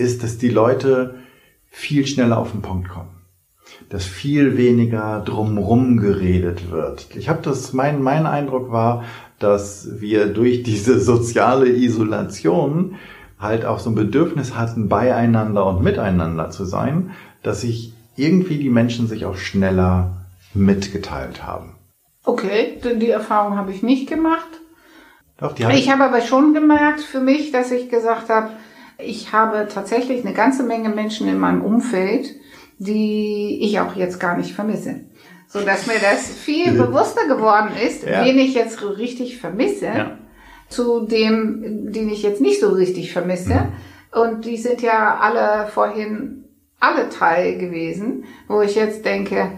ist, 0.00 0.22
dass 0.22 0.38
die 0.38 0.48
Leute 0.48 1.16
viel 1.70 2.06
schneller 2.06 2.38
auf 2.38 2.50
den 2.52 2.62
Punkt 2.62 2.88
kommen. 2.88 3.10
Dass 3.88 4.04
viel 4.04 4.56
weniger 4.56 5.22
drumrum 5.24 5.98
geredet 5.98 6.70
wird. 6.70 7.08
Ich 7.14 7.28
habe 7.28 7.42
das, 7.42 7.72
mein, 7.72 8.02
mein 8.02 8.26
Eindruck 8.26 8.72
war, 8.72 9.04
dass 9.38 10.00
wir 10.00 10.26
durch 10.26 10.62
diese 10.62 11.00
soziale 11.00 11.68
Isolation 11.68 12.96
halt 13.38 13.64
auch 13.64 13.78
so 13.78 13.90
ein 13.90 13.94
Bedürfnis 13.94 14.56
hatten, 14.56 14.88
beieinander 14.88 15.66
und 15.66 15.82
miteinander 15.82 16.50
zu 16.50 16.64
sein, 16.64 17.12
dass 17.42 17.62
sich 17.62 17.94
irgendwie 18.16 18.58
die 18.58 18.68
Menschen 18.68 19.06
sich 19.06 19.24
auch 19.24 19.36
schneller 19.36 20.26
mitgeteilt 20.52 21.46
haben. 21.46 21.76
Okay, 22.24 22.78
die 22.84 22.98
die 22.98 23.10
Erfahrung 23.10 23.56
habe 23.56 23.72
ich 23.72 23.82
nicht 23.82 24.08
gemacht. 24.08 24.48
Doch, 25.38 25.54
die 25.54 25.64
haben 25.64 25.74
Ich 25.74 25.90
habe 25.90 26.04
aber 26.04 26.20
schon 26.20 26.52
gemerkt 26.52 27.00
für 27.00 27.20
mich, 27.20 27.50
dass 27.50 27.70
ich 27.70 27.88
gesagt 27.88 28.28
habe, 28.28 28.50
ich 29.04 29.32
habe 29.32 29.68
tatsächlich 29.72 30.24
eine 30.24 30.34
ganze 30.34 30.62
Menge 30.62 30.88
Menschen 30.88 31.28
in 31.28 31.38
meinem 31.38 31.62
Umfeld, 31.62 32.34
die 32.78 33.58
ich 33.62 33.80
auch 33.80 33.94
jetzt 33.96 34.18
gar 34.20 34.36
nicht 34.36 34.52
vermisse. 34.54 35.00
So 35.48 35.60
dass 35.60 35.86
mir 35.86 35.98
das 36.00 36.28
viel 36.30 36.72
bewusster 36.72 37.26
geworden 37.26 37.70
ist, 37.84 38.04
Ja. 38.06 38.24
wen 38.24 38.38
ich 38.38 38.54
jetzt 38.54 38.82
richtig 38.82 39.38
vermisse, 39.38 39.86
Ja. 39.86 40.18
zu 40.68 41.00
dem, 41.06 41.92
den 41.92 42.08
ich 42.08 42.22
jetzt 42.22 42.40
nicht 42.40 42.60
so 42.60 42.68
richtig 42.70 43.12
vermisse. 43.12 43.68
Und 44.12 44.44
die 44.44 44.56
sind 44.56 44.80
ja 44.82 45.18
alle 45.20 45.68
vorhin 45.68 46.44
alle 46.78 47.08
Teil 47.10 47.58
gewesen, 47.58 48.24
wo 48.48 48.62
ich 48.62 48.74
jetzt 48.74 49.04
denke, 49.04 49.52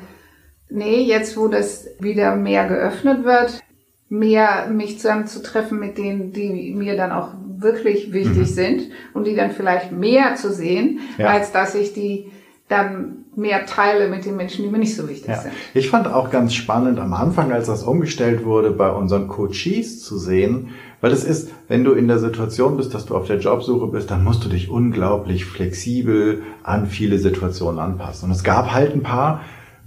nee, 0.68 1.02
jetzt 1.02 1.36
wo 1.36 1.46
das 1.48 1.86
wieder 2.00 2.34
mehr 2.36 2.66
geöffnet 2.66 3.24
wird, 3.24 3.60
mehr 4.08 4.66
mich 4.70 4.98
zusammen 4.98 5.26
zu 5.26 5.42
treffen 5.42 5.78
mit 5.78 5.96
denen, 5.98 6.32
die 6.32 6.74
mir 6.74 6.96
dann 6.96 7.12
auch 7.12 7.34
wirklich 7.62 8.12
wichtig 8.12 8.54
sind 8.54 8.82
und 9.14 9.26
die 9.26 9.34
dann 9.36 9.50
vielleicht 9.50 9.92
mehr 9.92 10.34
zu 10.36 10.52
sehen, 10.52 11.00
Ja. 11.18 11.28
als 11.28 11.52
dass 11.52 11.74
ich 11.74 11.92
die 11.92 12.30
dann 12.68 13.16
mehr 13.36 13.66
teile 13.66 14.08
mit 14.08 14.24
den 14.24 14.36
Menschen, 14.36 14.64
die 14.64 14.70
mir 14.70 14.78
nicht 14.78 14.94
so 14.96 15.08
wichtig 15.08 15.28
Ja. 15.28 15.40
sind. 15.40 15.52
Ich 15.74 15.90
fand 15.90 16.06
auch 16.06 16.30
ganz 16.30 16.54
spannend 16.54 16.98
am 16.98 17.12
Anfang, 17.12 17.52
als 17.52 17.66
das 17.66 17.82
umgestellt 17.82 18.44
wurde, 18.44 18.70
bei 18.70 18.90
unseren 18.90 19.28
Coaches 19.28 20.02
zu 20.02 20.18
sehen, 20.18 20.68
weil 21.00 21.12
es 21.12 21.24
ist, 21.24 21.50
wenn 21.68 21.82
du 21.84 21.92
in 21.92 22.08
der 22.08 22.18
Situation 22.18 22.76
bist, 22.76 22.94
dass 22.94 23.06
du 23.06 23.16
auf 23.16 23.26
der 23.26 23.38
Jobsuche 23.38 23.86
bist, 23.88 24.10
dann 24.10 24.22
musst 24.24 24.44
du 24.44 24.48
dich 24.48 24.70
unglaublich 24.70 25.44
flexibel 25.44 26.42
an 26.62 26.86
viele 26.86 27.18
Situationen 27.18 27.80
anpassen. 27.80 28.26
Und 28.28 28.32
es 28.36 28.44
gab 28.44 28.72
halt 28.72 28.92
ein 28.94 29.02
paar, 29.02 29.40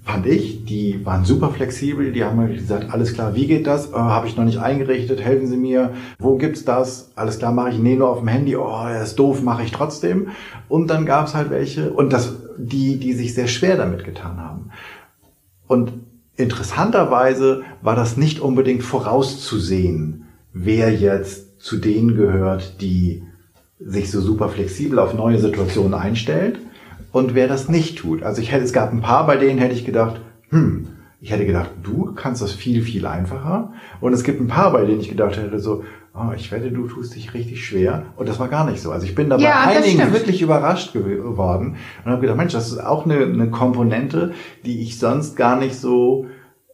fand 0.05 0.27
ich, 0.27 0.65
die 0.65 1.03
waren 1.03 1.25
super 1.25 1.49
flexibel, 1.49 2.11
die 2.11 2.23
haben 2.23 2.47
gesagt, 2.53 2.93
alles 2.93 3.13
klar, 3.13 3.35
wie 3.35 3.47
geht 3.47 3.65
das? 3.65 3.91
Äh, 3.91 3.95
Habe 3.95 4.27
ich 4.27 4.37
noch 4.37 4.45
nicht 4.45 4.59
eingerichtet, 4.59 5.19
helfen 5.19 5.47
Sie 5.47 5.57
mir. 5.57 5.93
Wo 6.19 6.37
gibt's 6.37 6.63
das? 6.63 7.11
Alles 7.15 7.39
klar, 7.39 7.51
mache 7.51 7.71
ich 7.71 7.79
nee, 7.79 7.95
nur 7.95 8.09
auf 8.09 8.19
dem 8.19 8.27
Handy. 8.27 8.55
Oh, 8.55 8.85
er 8.87 9.01
ist 9.01 9.15
doof, 9.15 9.41
mache 9.41 9.63
ich 9.63 9.71
trotzdem. 9.71 10.29
Und 10.69 10.91
dann 10.91 11.07
gab's 11.07 11.33
halt 11.33 11.49
welche, 11.49 11.91
und 11.91 12.13
das, 12.13 12.35
die, 12.57 12.97
die 12.97 13.13
sich 13.13 13.33
sehr 13.33 13.47
schwer 13.47 13.77
damit 13.77 14.05
getan 14.05 14.37
haben. 14.37 14.69
Und 15.67 15.93
interessanterweise 16.37 17.63
war 17.81 17.95
das 17.95 18.15
nicht 18.15 18.39
unbedingt 18.39 18.83
vorauszusehen, 18.83 20.25
wer 20.53 20.93
jetzt 20.93 21.59
zu 21.59 21.77
denen 21.77 22.15
gehört, 22.15 22.79
die 22.79 23.23
sich 23.79 24.11
so 24.11 24.21
super 24.21 24.49
flexibel 24.49 24.99
auf 24.99 25.15
neue 25.15 25.39
Situationen 25.39 25.95
einstellt 25.95 26.59
und 27.15 27.33
wer 27.33 27.47
das 27.47 27.69
nicht 27.69 27.97
tut. 27.99 28.23
Also 28.23 28.41
ich 28.41 28.51
hätte, 28.51 28.65
es 28.65 28.73
gab 28.73 28.91
ein 28.91 28.99
paar, 28.99 29.25
bei 29.25 29.37
denen 29.37 29.57
hätte 29.57 29.73
ich 29.73 29.85
gedacht, 29.85 30.19
hm, 30.49 30.87
ich 31.21 31.31
hätte 31.31 31.45
gedacht, 31.45 31.69
du 31.81 32.13
kannst 32.13 32.41
das 32.41 32.51
viel, 32.51 32.81
viel 32.81 33.05
einfacher. 33.07 33.71
Und 34.01 34.11
es 34.11 34.23
gibt 34.25 34.41
ein 34.41 34.47
paar, 34.47 34.73
bei 34.73 34.83
denen 34.83 34.99
ich 34.99 35.07
gedacht 35.07 35.37
hätte, 35.37 35.59
so, 35.59 35.85
oh, 36.13 36.33
ich 36.35 36.51
wette, 36.51 36.71
du 36.71 36.87
tust 36.89 37.15
dich 37.15 37.33
richtig 37.33 37.65
schwer. 37.65 38.07
Und 38.17 38.27
das 38.27 38.37
war 38.37 38.49
gar 38.49 38.69
nicht 38.69 38.81
so. 38.81 38.91
Also 38.91 39.05
ich 39.05 39.15
bin 39.15 39.29
da 39.29 39.37
bei 39.37 39.43
Ja, 39.43 39.61
einigen 39.61 39.99
stimmt. 40.01 40.11
wirklich 40.13 40.41
überrascht 40.41 40.93
gew- 40.93 41.03
geworden 41.23 41.77
und 42.03 42.11
habe 42.11 42.19
gedacht, 42.19 42.35
Mensch, 42.37 42.51
das 42.51 42.69
ist 42.69 42.79
auch 42.83 43.05
eine, 43.05 43.19
eine 43.23 43.49
Komponente, 43.49 44.33
die 44.65 44.81
ich 44.81 44.99
sonst 44.99 45.37
gar 45.37 45.57
nicht 45.57 45.75
so 45.79 46.27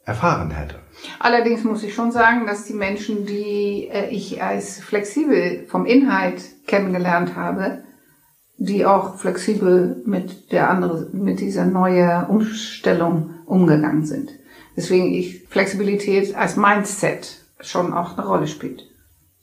erfahren 0.06 0.50
hätte. 0.50 0.78
Allerdings 1.20 1.64
muss 1.64 1.84
ich 1.84 1.94
schon 1.94 2.12
sagen, 2.12 2.48
dass 2.48 2.66
die 2.66 2.74
Menschen, 2.74 3.28
die 3.28 3.90
äh, 3.94 4.10
ich 4.10 4.42
als 4.42 4.80
flexibel 4.80 5.66
vom 5.68 5.86
Inhalt 5.86 6.42
kennengelernt 6.66 7.36
habe, 7.36 7.81
die 8.64 8.86
auch 8.86 9.16
flexibel 9.16 10.04
mit 10.06 10.52
der 10.52 10.70
andere, 10.70 11.08
mit 11.14 11.40
dieser 11.40 11.66
neuen 11.66 12.26
Umstellung 12.28 13.32
umgegangen 13.46 14.06
sind. 14.06 14.30
Deswegen 14.78 15.14
ich 15.14 15.48
Flexibilität 15.50 16.36
als 16.36 16.58
Mindset 16.58 17.40
schon 17.60 17.92
auch 17.92 18.18
eine 18.18 18.28
Rolle 18.28 18.48
spielt. 18.48 18.84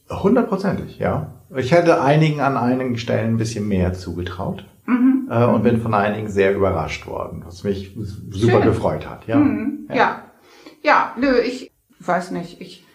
Hundertprozentig, 0.09 0.99
ja. 0.99 1.33
Ich 1.57 1.73
hätte 1.73 2.01
einigen 2.01 2.41
an 2.41 2.57
einigen 2.57 2.97
Stellen 2.97 3.35
ein 3.35 3.39
bisschen 3.39 3.67
mehr 3.67 3.93
zugetraut 3.93 4.65
Mhm. 4.87 5.29
äh, 5.31 5.45
und 5.45 5.63
bin 5.65 5.83
von 5.83 5.93
einigen 5.93 6.29
sehr 6.29 6.55
überrascht 6.55 7.07
worden, 7.07 7.43
was 7.45 7.63
mich 7.65 7.95
super 8.31 8.53
Schön. 8.53 8.63
gefreut 8.63 9.07
hat. 9.09 9.27
Ja. 9.27 9.37
Mhm. 9.37 9.89
Ja. 9.93 10.23
ja. 10.83 11.13
nö, 11.21 11.41
ich 11.41 11.71
weiß 12.01 12.31
nicht, 12.31 12.61
ich, 12.61 12.87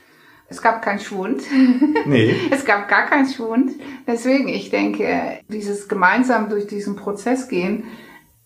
es 0.53 0.61
gab 0.61 0.81
keinen 0.81 0.99
Schwund. 0.99 1.41
Nee, 2.05 2.35
Es 2.51 2.63
gab 2.65 2.87
gar 2.89 3.05
keinen 3.07 3.27
Schwund. 3.27 3.71
Deswegen, 4.07 4.47
ich 4.47 4.69
denke, 4.69 5.39
dieses 5.47 5.87
gemeinsam 5.87 6.49
durch 6.49 6.67
diesen 6.67 6.95
Prozess 6.95 7.47
gehen, 7.47 7.85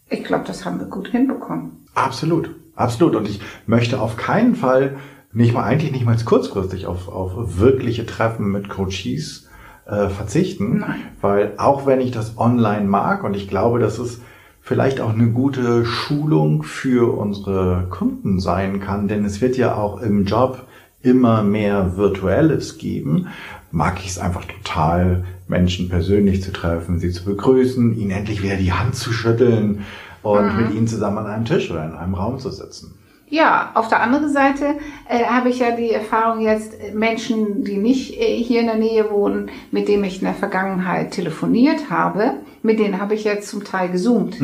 ich 0.10 0.24
glaube, 0.24 0.46
das 0.48 0.64
haben 0.66 0.80
wir 0.80 0.88
gut 0.88 1.10
hinbekommen. 1.10 1.86
absolut, 1.96 2.56
absolut. 2.76 3.16
Und 3.16 3.28
ich 3.28 3.42
möchte 3.66 4.00
auf 4.00 4.16
keinen 4.16 4.56
Fall 4.56 4.98
nicht 5.34 5.54
mal 5.54 5.64
eigentlich 5.64 5.92
nicht 5.92 6.06
mal 6.06 6.16
kurzfristig 6.24 6.86
auf, 6.88 7.10
auf 7.10 7.60
wirkliche 7.60 8.06
Treffen 8.06 8.52
mit 8.52 8.70
Coaches 8.70 9.50
äh, 9.86 10.08
verzichten, 10.10 10.80
Nein. 10.80 10.96
weil 11.22 11.54
auch 11.58 11.86
wenn 11.86 12.00
ich 12.00 12.12
das 12.12 12.38
online 12.38 12.86
mag 12.86 13.24
und 13.24 13.36
ich 13.36 13.48
glaube, 13.50 13.80
dass 13.80 14.00
es 14.00 14.22
vielleicht 14.62 15.00
auch 15.02 15.14
eine 15.14 15.28
gute 15.32 15.86
Schulung 15.86 16.64
für 16.64 17.18
unsere 17.18 17.88
Kunden 17.90 18.40
sein 18.40 18.80
kann, 18.80 19.08
denn 19.08 19.26
es 19.26 19.42
wird 19.42 19.58
ja 19.58 19.76
auch 19.76 20.02
im 20.02 20.26
Job 20.26 20.67
immer 21.08 21.44
mehr 21.44 21.98
Virtuelles 21.98 22.78
geben, 22.78 23.28
mag 23.72 24.00
ich 24.00 24.10
es 24.10 24.20
einfach 24.20 24.46
total, 24.46 25.24
Menschen 25.48 25.90
persönlich 25.90 26.44
zu 26.44 26.52
treffen, 26.52 27.00
sie 27.00 27.12
zu 27.12 27.24
begrüßen, 27.24 27.98
ihnen 27.98 28.12
endlich 28.12 28.44
wieder 28.44 28.58
die 28.58 28.74
Hand 28.74 28.96
zu 28.96 29.14
schütteln 29.14 29.86
und 30.22 30.58
mit 30.58 30.74
ihnen 30.74 30.88
zusammen 30.88 31.20
an 31.20 31.28
einem 31.28 31.46
Tisch 31.46 31.72
oder 31.72 31.86
in 31.86 31.94
einem 31.94 32.16
Raum 32.16 32.38
zu 32.40 32.50
sitzen. 32.52 32.94
Ja, 33.30 33.72
auf 33.74 33.90
der 33.90 34.02
anderen 34.02 34.32
Seite 34.32 34.76
äh, 35.10 35.26
habe 35.26 35.50
ich 35.50 35.60
ja 35.60 35.76
die 35.76 35.92
Erfahrung 35.92 36.42
jetzt, 36.42 36.80
äh, 36.80 36.94
Menschen, 36.94 37.66
die 37.66 37.76
nicht 37.76 38.18
äh, 38.18 38.42
hier 38.42 38.62
in 38.62 38.68
der 38.68 38.78
Nähe 38.78 39.12
wohnen, 39.12 39.50
mit 39.72 39.90
denen 39.90 40.06
ich 40.06 40.20
in 40.20 40.26
der 40.26 40.34
Vergangenheit 40.34 41.12
telefoniert 41.12 41.90
habe, 41.90 42.36
mit 42.64 42.80
denen 42.80 43.02
habe 43.02 43.16
ich 43.16 43.26
jetzt 43.26 43.50
zum 43.50 43.66
Teil 43.66 43.90
gezoomt. 43.90 44.38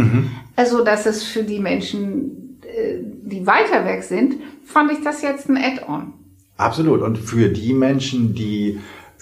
Also, 0.57 0.83
dass 0.83 1.05
es 1.05 1.23
für 1.23 1.43
die 1.43 1.59
Menschen, 1.59 2.59
äh, 2.61 2.97
die 3.23 3.47
weiter 3.47 3.85
weg 3.85 4.03
sind, 4.03 4.35
fand 4.65 4.91
ich 4.91 5.01
das 5.01 5.21
jetzt 5.21 5.49
ein 5.49 5.57
Add-on. 5.57 6.13
Absolut. 6.57 7.01
Und 7.01 7.17
für 7.17 7.49
die 7.49 7.73
Menschen, 7.73 8.35
die, 8.35 8.79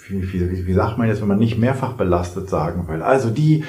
wie, 0.08 0.32
wie, 0.32 0.66
wie 0.66 0.72
sagt 0.72 0.98
man 0.98 1.08
jetzt, 1.08 1.20
wenn 1.20 1.28
man 1.28 1.38
nicht 1.38 1.58
mehrfach 1.58 1.94
belastet 1.94 2.48
sagen 2.48 2.88
will, 2.88 3.02
also 3.02 3.30
die 3.30 3.64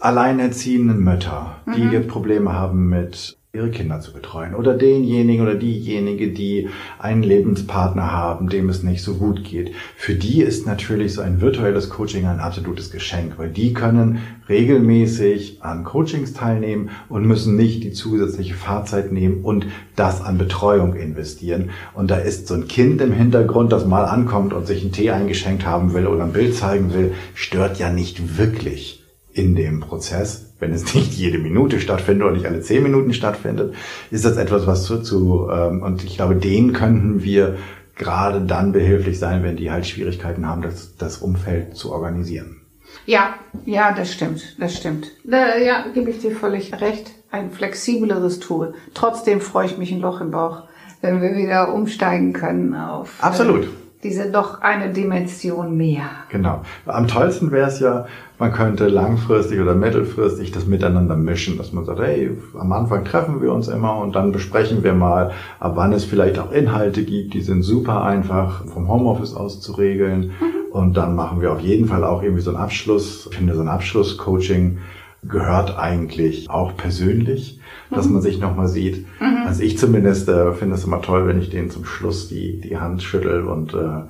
alleinerziehenden 0.00 0.98
Mütter, 0.98 1.56
die 1.74 1.82
jetzt 1.82 2.08
Probleme 2.08 2.52
haben 2.52 2.88
mit 2.88 3.38
ihre 3.54 3.70
Kinder 3.70 4.00
zu 4.00 4.12
betreuen 4.12 4.56
oder 4.56 4.74
denjenigen 4.74 5.40
oder 5.46 5.54
diejenige, 5.54 6.32
die 6.32 6.68
einen 6.98 7.22
Lebenspartner 7.22 8.10
haben, 8.10 8.48
dem 8.48 8.68
es 8.68 8.82
nicht 8.82 9.04
so 9.04 9.14
gut 9.14 9.44
geht. 9.44 9.70
Für 9.96 10.14
die 10.14 10.42
ist 10.42 10.66
natürlich 10.66 11.14
so 11.14 11.20
ein 11.20 11.40
virtuelles 11.40 11.88
Coaching 11.88 12.26
ein 12.26 12.40
absolutes 12.40 12.90
Geschenk, 12.90 13.34
weil 13.38 13.50
die 13.50 13.72
können 13.72 14.18
regelmäßig 14.48 15.62
an 15.62 15.84
Coachings 15.84 16.32
teilnehmen 16.32 16.90
und 17.08 17.26
müssen 17.26 17.54
nicht 17.54 17.84
die 17.84 17.92
zusätzliche 17.92 18.54
Fahrzeit 18.54 19.12
nehmen 19.12 19.44
und 19.44 19.66
das 19.94 20.20
an 20.20 20.36
Betreuung 20.36 20.96
investieren. 20.96 21.70
Und 21.94 22.10
da 22.10 22.16
ist 22.16 22.48
so 22.48 22.54
ein 22.54 22.66
Kind 22.66 23.00
im 23.00 23.12
Hintergrund, 23.12 23.70
das 23.70 23.86
mal 23.86 24.04
ankommt 24.04 24.52
und 24.52 24.66
sich 24.66 24.82
einen 24.82 24.90
Tee 24.90 25.10
eingeschenkt 25.10 25.64
haben 25.64 25.94
will 25.94 26.08
oder 26.08 26.24
ein 26.24 26.32
Bild 26.32 26.56
zeigen 26.56 26.92
will, 26.92 27.12
stört 27.34 27.78
ja 27.78 27.90
nicht 27.90 28.36
wirklich 28.36 29.04
in 29.32 29.54
dem 29.54 29.80
Prozess, 29.80 30.53
wenn 30.64 30.72
es 30.72 30.94
nicht 30.94 31.12
jede 31.12 31.38
Minute 31.38 31.78
stattfindet 31.78 32.24
oder 32.24 32.34
nicht 32.34 32.46
alle 32.46 32.60
zehn 32.60 32.82
Minuten 32.82 33.12
stattfindet, 33.12 33.74
ist 34.10 34.24
das 34.24 34.38
etwas, 34.38 34.66
was 34.66 34.84
zu, 34.84 35.02
zu 35.02 35.48
ähm, 35.52 35.82
und 35.82 36.02
ich 36.02 36.16
glaube, 36.16 36.36
denen 36.36 36.72
könnten 36.72 37.22
wir 37.22 37.56
gerade 37.96 38.40
dann 38.40 38.72
behilflich 38.72 39.18
sein, 39.18 39.42
wenn 39.42 39.56
die 39.56 39.70
halt 39.70 39.86
Schwierigkeiten 39.86 40.48
haben, 40.48 40.62
das, 40.62 40.96
das 40.96 41.18
Umfeld 41.18 41.76
zu 41.76 41.92
organisieren. 41.92 42.62
Ja, 43.06 43.34
ja, 43.66 43.92
das 43.92 44.12
stimmt, 44.12 44.56
das 44.58 44.74
stimmt. 44.74 45.10
Da, 45.24 45.58
ja, 45.58 45.84
gebe 45.92 46.10
ich 46.10 46.20
dir 46.20 46.30
völlig 46.30 46.80
recht. 46.80 47.10
Ein 47.30 47.50
flexibleres 47.50 48.38
Tool. 48.38 48.74
Trotzdem 48.94 49.40
freue 49.40 49.66
ich 49.66 49.76
mich 49.76 49.92
ein 49.92 50.00
Loch 50.00 50.20
im 50.20 50.30
Bauch, 50.30 50.62
wenn 51.02 51.20
wir 51.20 51.36
wieder 51.36 51.74
umsteigen 51.74 52.32
können 52.32 52.74
auf 52.74 53.22
Absolut. 53.22 53.68
Diese 54.04 54.30
doch 54.30 54.60
eine 54.60 54.92
Dimension 54.92 55.78
mehr. 55.78 56.04
Genau. 56.28 56.60
Am 56.84 57.08
tollsten 57.08 57.50
wäre 57.50 57.68
es 57.68 57.80
ja, 57.80 58.06
man 58.38 58.52
könnte 58.52 58.88
langfristig 58.88 59.60
oder 59.60 59.74
mittelfristig 59.74 60.52
das 60.52 60.66
miteinander 60.66 61.16
mischen, 61.16 61.56
dass 61.56 61.72
man 61.72 61.86
sagt, 61.86 62.00
hey, 62.00 62.30
am 62.58 62.70
Anfang 62.72 63.06
treffen 63.06 63.40
wir 63.40 63.50
uns 63.50 63.68
immer 63.68 63.96
und 63.96 64.14
dann 64.14 64.30
besprechen 64.30 64.84
wir 64.84 64.92
mal, 64.92 65.32
ab 65.58 65.72
wann 65.76 65.94
es 65.94 66.04
vielleicht 66.04 66.38
auch 66.38 66.52
Inhalte 66.52 67.02
gibt, 67.02 67.32
die 67.32 67.40
sind 67.40 67.62
super 67.62 68.04
einfach 68.04 68.66
vom 68.66 68.88
Homeoffice 68.88 69.34
aus 69.34 69.62
zu 69.62 69.72
regeln. 69.72 70.32
Und 70.70 70.98
dann 70.98 71.16
machen 71.16 71.40
wir 71.40 71.52
auf 71.52 71.60
jeden 71.60 71.86
Fall 71.86 72.04
auch 72.04 72.22
irgendwie 72.22 72.42
so 72.42 72.50
einen 72.50 72.60
Abschluss. 72.60 73.28
Ich 73.30 73.36
finde, 73.36 73.54
so 73.54 73.62
ein 73.62 73.68
Abschlusscoaching 73.68 74.78
gehört 75.22 75.78
eigentlich 75.78 76.50
auch 76.50 76.76
persönlich, 76.76 77.58
dass 77.90 78.08
man 78.08 78.22
sich 78.22 78.38
nochmal 78.40 78.68
sieht. 78.68 79.06
Also 79.46 79.62
ich 79.62 79.78
zumindest 79.78 80.28
äh, 80.28 80.52
finde 80.52 80.74
es 80.74 80.84
immer 80.84 81.00
toll, 81.02 81.26
wenn 81.26 81.38
ich 81.40 81.50
denen 81.50 81.70
zum 81.70 81.84
Schluss 81.84 82.28
die, 82.28 82.60
die 82.60 82.78
Hand 82.78 83.02
schüttel 83.02 83.46
und 83.46 83.74
äh, 83.74 84.02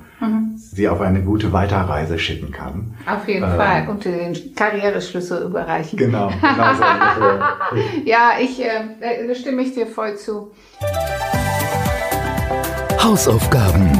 sie 0.56 0.88
auf 0.88 1.00
eine 1.00 1.22
gute 1.22 1.52
Weiterreise 1.52 2.18
schicken 2.18 2.50
kann. 2.50 2.94
Auf 3.06 3.28
jeden 3.28 3.44
Ähm. 3.44 3.56
Fall. 3.56 3.88
Und 3.88 4.04
den 4.04 4.54
Karriereschlüssel 4.54 5.44
überreichen. 5.44 5.98
Genau, 5.98 6.28
genau 6.28 6.74
so 6.74 6.82
ungefähr. 6.84 7.56
Ja, 8.04 8.32
ich, 8.40 8.60
äh, 8.60 9.26
da 9.28 9.34
stimme 9.34 9.62
ich 9.62 9.74
dir 9.74 9.86
voll 9.86 10.16
zu. 10.16 10.52
Hausaufgaben. 13.02 13.90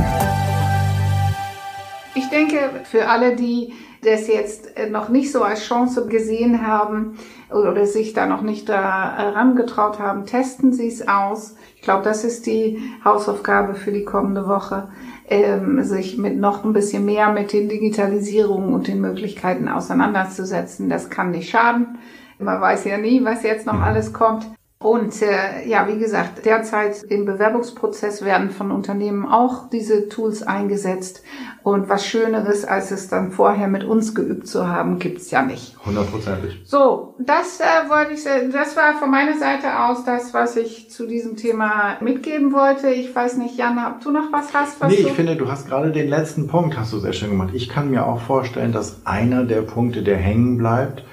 Ich 2.15 2.29
denke, 2.31 2.71
für 2.85 3.09
alle, 3.09 3.37
die 3.37 3.73
das 4.05 4.29
jetzt 4.29 4.77
äh, 4.77 4.89
noch 4.89 5.09
nicht 5.09 5.33
so 5.33 5.43
als 5.43 5.65
Chance 5.65 6.07
gesehen 6.07 6.67
haben 6.67 7.19
oder 7.51 7.87
sich 7.87 8.13
da 8.13 8.27
noch 8.27 8.43
nicht 8.43 8.69
da 8.69 9.17
herangetraut 9.17 9.99
haben, 9.99 10.27
testen 10.27 10.73
Sie 10.73 10.89
es 10.89 11.07
aus. 11.09 11.57
Ich 11.77 11.83
glaube, 11.83 12.05
das 12.05 12.25
ist 12.25 12.47
die 12.47 12.83
Hausaufgabe 13.05 13.75
für 13.75 13.93
die 13.93 14.05
kommende 14.05 14.49
Woche, 14.49 14.89
ähm, 15.29 15.83
sich 15.83 16.19
mit 16.19 16.37
noch 16.37 16.65
ein 16.65 16.73
bisschen 16.73 17.05
mehr 17.05 17.33
mit 17.33 17.53
den 17.53 17.69
Digitalisierungen 17.69 18.73
und 18.73 18.89
den 18.89 19.01
Möglichkeiten 19.01 19.69
auseinanderzusetzen. 19.69 20.89
Das 20.89 21.11
kann 21.11 21.31
nicht 21.31 21.51
schaden. 21.51 21.99
Man 22.39 22.61
weiß 22.61 22.85
ja 22.85 22.99
nie, 22.99 23.25
was 23.25 23.43
jetzt 23.43 23.67
noch 23.67 23.81
alles 23.81 24.13
kommt. 24.13 24.47
Und 24.85 25.23
äh, 25.23 25.67
ja, 25.67 25.89
wie 25.89 25.99
gesagt, 25.99 26.45
derzeit 26.45 27.05
im 27.05 27.25
Bewerbungsprozess 27.25 28.23
werden 28.23 28.51
von 28.51 28.71
Unternehmen 28.71 29.27
auch 29.27 29.71
diese 29.71 30.11
Tools 30.11 30.43
eingesetzt. 30.43 31.23
Und 31.63 31.89
was 31.89 32.07
Schöneres, 32.07 32.67
als 32.67 32.91
es 32.91 33.09
dann 33.09 33.31
vorher 33.33 33.69
mit 33.69 33.83
uns 33.83 34.15
geübt 34.15 34.47
zu 34.47 34.69
haben, 34.69 34.99
gibt's 34.99 35.31
ja 35.31 35.41
nicht. 35.41 35.75
Hundertprozentig. 35.87 36.61
So, 36.67 37.15
das 37.19 37.61
äh, 37.61 37.89
wollte 37.89 38.13
ich, 38.13 38.27
äh, 38.27 38.51
das 38.51 38.77
war 38.77 38.99
von 38.99 39.11
meiner 39.11 39.39
Seite 39.39 39.85
aus 39.85 40.05
das, 40.05 40.35
was 40.35 40.55
ich 40.57 40.91
zu 40.91 41.07
diesem 41.07 41.37
Thema 41.37 41.97
mitgeben 42.03 42.53
wollte. 42.53 42.91
Ich 42.91 43.17
weiß 43.17 43.39
nicht, 43.39 43.57
Jan, 43.57 43.79
ob 43.79 44.03
du 44.03 44.11
noch 44.11 44.33
was 44.33 44.53
hast? 44.53 44.83
Was 44.83 44.91
Nee, 44.91 44.97
ich 44.97 45.13
finde, 45.13 45.37
du 45.37 45.51
hast 45.51 45.67
gerade 45.67 45.93
den 45.93 46.11
letzten 46.11 46.47
Punkt, 46.47 46.77
hast 46.77 46.93
du 46.93 46.99
sehr 46.99 47.15
schön 47.15 47.31
gemacht. 47.31 47.55
Ich 47.55 47.71
kann 47.71 47.89
mir 47.89 48.05
auch 48.05 48.21
vorstellen, 48.21 48.73
dass 48.73 49.07
einer 49.07 49.47
der 49.47 49.63
Punkte, 49.63 50.03
der 50.03 50.19
hängen 50.19 50.59
bleibt, 50.59 51.05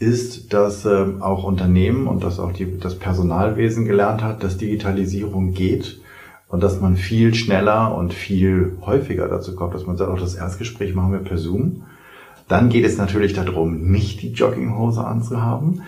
ist, 0.00 0.52
dass 0.52 0.86
ähm, 0.86 1.22
auch 1.22 1.44
Unternehmen 1.44 2.08
und 2.08 2.24
dass 2.24 2.40
auch 2.40 2.52
die, 2.52 2.78
das 2.78 2.98
Personalwesen 2.98 3.84
gelernt 3.84 4.24
hat, 4.24 4.42
dass 4.42 4.56
Digitalisierung 4.56 5.52
geht 5.52 6.00
und 6.48 6.62
dass 6.62 6.80
man 6.80 6.96
viel 6.96 7.34
schneller 7.34 7.94
und 7.94 8.14
viel 8.14 8.78
häufiger 8.84 9.28
dazu 9.28 9.54
kommt, 9.54 9.74
dass 9.74 9.86
man 9.86 9.96
sagt, 9.96 10.10
auch 10.10 10.18
das 10.18 10.34
Erstgespräch 10.34 10.94
machen 10.94 11.12
wir 11.12 11.20
per 11.20 11.36
Zoom. 11.36 11.82
Dann 12.48 12.70
geht 12.70 12.86
es 12.86 12.96
natürlich 12.96 13.34
darum, 13.34 13.90
nicht 13.90 14.22
die 14.22 14.32
Jogginghose 14.32 15.04
anzuhaben. 15.04 15.82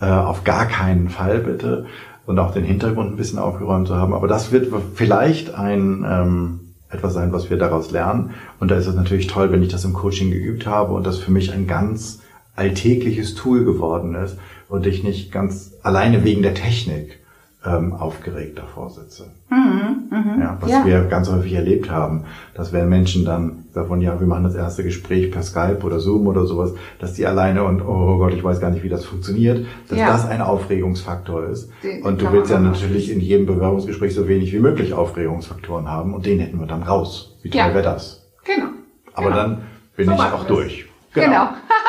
Äh, 0.00 0.06
auf 0.06 0.44
gar 0.44 0.66
keinen 0.66 1.10
Fall 1.10 1.38
bitte. 1.40 1.86
Und 2.24 2.38
auch 2.38 2.52
den 2.52 2.64
Hintergrund 2.64 3.12
ein 3.12 3.16
bisschen 3.16 3.38
aufgeräumt 3.38 3.86
zu 3.86 3.96
haben. 3.96 4.14
Aber 4.14 4.28
das 4.28 4.50
wird 4.50 4.72
vielleicht 4.94 5.54
ein 5.54 6.04
ähm, 6.08 6.60
etwas 6.90 7.12
sein, 7.12 7.32
was 7.32 7.50
wir 7.50 7.58
daraus 7.58 7.90
lernen. 7.90 8.30
Und 8.60 8.70
da 8.70 8.76
ist 8.76 8.86
es 8.86 8.94
natürlich 8.94 9.26
toll, 9.26 9.52
wenn 9.52 9.62
ich 9.62 9.68
das 9.68 9.84
im 9.84 9.92
Coaching 9.92 10.30
geübt 10.30 10.66
habe 10.66 10.94
und 10.94 11.06
das 11.06 11.18
für 11.18 11.30
mich 11.30 11.52
ein 11.52 11.66
ganz 11.66 12.20
alltägliches 12.58 13.34
Tool 13.34 13.64
geworden 13.64 14.14
ist 14.14 14.36
und 14.68 14.86
ich 14.86 15.02
nicht 15.04 15.32
ganz 15.32 15.72
alleine 15.82 16.24
wegen 16.24 16.42
der 16.42 16.54
Technik 16.54 17.18
ähm, 17.64 17.92
aufgeregt 17.92 18.58
davor 18.58 18.90
sitze. 18.90 19.24
Ja, 19.50 20.56
was 20.60 20.70
Ja. 20.70 20.84
wir 20.86 21.00
ganz 21.02 21.30
häufig 21.30 21.52
erlebt 21.54 21.90
haben, 21.90 22.24
dass 22.54 22.72
wenn 22.72 22.88
Menschen 22.88 23.24
dann 23.24 23.64
davon, 23.74 24.00
ja, 24.00 24.18
wir 24.20 24.26
machen 24.26 24.44
das 24.44 24.54
erste 24.54 24.84
Gespräch 24.84 25.30
per 25.30 25.42
Skype 25.42 25.80
oder 25.82 25.98
Zoom 26.00 26.26
oder 26.28 26.46
sowas, 26.46 26.72
dass 27.00 27.14
die 27.14 27.26
alleine 27.26 27.64
und 27.64 27.82
oh 27.82 28.18
Gott, 28.18 28.32
ich 28.32 28.42
weiß 28.44 28.60
gar 28.60 28.70
nicht, 28.70 28.82
wie 28.84 28.88
das 28.88 29.04
funktioniert, 29.04 29.66
dass 29.88 29.98
Ja. 29.98 30.06
das 30.08 30.26
ein 30.28 30.40
Aufregungsfaktor 30.40 31.44
ist. 31.46 31.68
Den 31.82 32.02
und 32.02 32.20
du 32.22 32.30
willst 32.32 32.50
ja 32.50 32.58
natürlich 32.60 33.10
in 33.10 33.20
jedem 33.20 33.46
Bewerbungsgespräch 33.46 34.14
so 34.14 34.28
wenig 34.28 34.52
wie 34.52 34.60
möglich 34.60 34.94
Aufregungsfaktoren 34.94 35.88
haben 35.88 36.14
und 36.14 36.26
den 36.26 36.38
hätten 36.40 36.58
wir 36.60 36.66
dann 36.66 36.82
raus. 36.82 37.36
Wie 37.42 37.50
toll 37.50 37.58
Ja. 37.60 37.68
wäre 37.74 37.82
das? 37.82 38.24
Genau. 38.44 38.68
Aber 39.14 39.26
Genau. 39.30 39.36
dann 39.36 39.58
bin 39.96 40.06
So 40.06 40.12
ich 40.12 40.20
auch 40.20 40.44
durch. 40.44 40.86
Genau. 41.14 41.32
ja, 41.32 41.54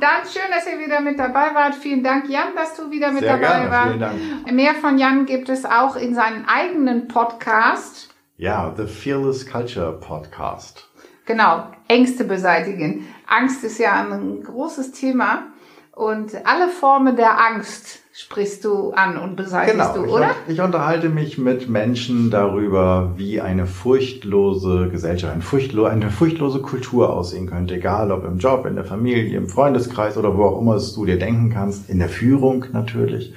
dann 0.00 0.22
schön, 0.30 0.50
dass 0.50 0.66
ihr 0.66 0.78
wieder 0.78 1.00
mit 1.00 1.18
dabei 1.18 1.54
wart. 1.54 1.74
Vielen 1.74 2.02
Dank, 2.02 2.28
Jan, 2.28 2.54
dass 2.54 2.74
du 2.76 2.90
wieder 2.90 3.10
mit 3.10 3.20
Sehr 3.20 3.38
dabei 3.38 3.46
gerne, 3.46 3.70
warst. 3.70 3.88
vielen 3.88 4.00
Dank. 4.00 4.52
Mehr 4.52 4.74
von 4.74 4.98
Jan 4.98 5.26
gibt 5.26 5.48
es 5.48 5.64
auch 5.64 5.96
in 5.96 6.14
seinem 6.14 6.44
eigenen 6.46 7.08
Podcast. 7.08 8.14
Ja, 8.36 8.72
The 8.76 8.86
Fearless 8.86 9.46
Culture 9.50 9.92
Podcast. 9.98 10.88
Genau, 11.24 11.66
Ängste 11.88 12.24
beseitigen. 12.24 13.06
Angst 13.26 13.64
ist 13.64 13.78
ja 13.78 13.94
ein 13.94 14.42
großes 14.42 14.92
Thema 14.92 15.44
und 15.92 16.46
alle 16.46 16.68
Formen 16.68 17.16
der 17.16 17.40
Angst 17.40 18.00
sprichst 18.16 18.64
du 18.64 18.92
an 18.92 19.18
und 19.18 19.36
beseitigst 19.36 19.92
Genau, 19.92 19.94
du, 19.94 20.04
ich, 20.06 20.10
oder? 20.10 20.30
ich 20.48 20.60
unterhalte 20.62 21.10
mich 21.10 21.36
mit 21.36 21.68
Menschen 21.68 22.30
darüber, 22.30 23.12
wie 23.16 23.42
eine 23.42 23.66
furchtlose 23.66 24.88
Gesellschaft, 24.88 25.34
eine, 25.34 25.42
furchtlo 25.42 25.84
eine 25.84 26.10
furchtlose 26.10 26.62
Kultur 26.62 27.12
aussehen 27.12 27.46
könnte, 27.46 27.74
egal 27.74 28.10
ob 28.10 28.24
im 28.24 28.38
Job, 28.38 28.64
in 28.64 28.74
der 28.74 28.86
Familie, 28.86 29.36
im 29.36 29.48
Freundeskreis 29.48 30.16
oder 30.16 30.34
wo 30.34 30.44
auch 30.44 30.58
immer 30.62 30.76
es 30.76 30.94
du 30.94 31.04
dir 31.04 31.18
denken 31.18 31.50
kannst, 31.50 31.90
in 31.90 31.98
der 31.98 32.08
Führung 32.08 32.64
natürlich, 32.72 33.34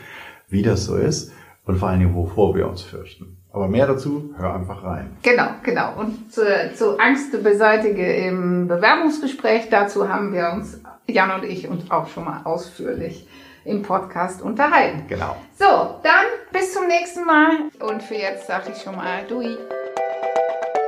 wie 0.48 0.62
das 0.62 0.86
so 0.86 0.96
ist 0.96 1.34
und 1.66 1.76
vor 1.76 1.90
allen 1.90 2.00
Dingen, 2.00 2.16
wovor 2.16 2.56
wir 2.56 2.70
uns 2.70 2.82
fürchten. 2.82 3.36
Aber 3.52 3.68
mehr 3.68 3.86
dazu, 3.86 4.34
hör 4.38 4.54
einfach 4.54 4.84
rein. 4.86 5.10
Genau, 5.24 5.50
genau. 5.62 6.00
Und 6.00 6.32
zu, 6.32 6.42
zu 6.76 6.98
Angst 7.00 7.32
beseitige 7.44 8.06
im 8.14 8.70
Bewerbungsgespräch, 8.70 9.68
dazu 9.70 10.08
haben 10.08 10.32
wir 10.32 10.52
uns, 10.54 10.80
Jan 11.08 11.32
und 11.32 11.44
ich, 11.44 11.68
uns 11.68 11.92
auch 11.92 12.08
schon 12.08 12.24
mal 12.24 12.42
ausführlich 12.46 13.28
im 13.66 13.82
Podcast 13.82 14.42
unterhalten. 14.42 15.06
Genau. 15.08 15.36
So, 15.58 16.00
dann 16.04 16.26
bis 16.52 16.74
zum 16.74 16.88
nächsten 16.88 17.26
Mal. 17.26 17.52
Und 17.80 18.04
für 18.04 18.16
jetzt 18.16 18.48
sage 18.48 18.72
ich 18.76 18.82
schon 18.82 18.96
mal 18.96 19.24
Dui. 19.28 19.58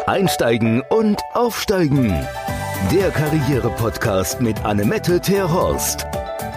Einsteigen 0.07 0.81
und 0.89 1.21
aufsteigen. 1.34 2.27
Der 2.91 3.12
Karriere-Podcast 3.12 4.41
mit 4.41 4.63
Annemette 4.65 5.21
Terhorst. 5.21 6.07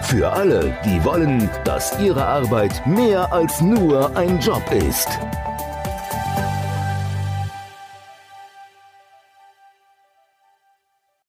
Für 0.01 0.31
alle, 0.31 0.75
die 0.83 1.03
wollen, 1.03 1.49
dass 1.63 1.99
ihre 1.99 2.25
Arbeit 2.25 2.85
mehr 2.85 3.31
als 3.31 3.61
nur 3.61 4.15
ein 4.17 4.39
Job 4.39 4.63
ist. 4.71 5.07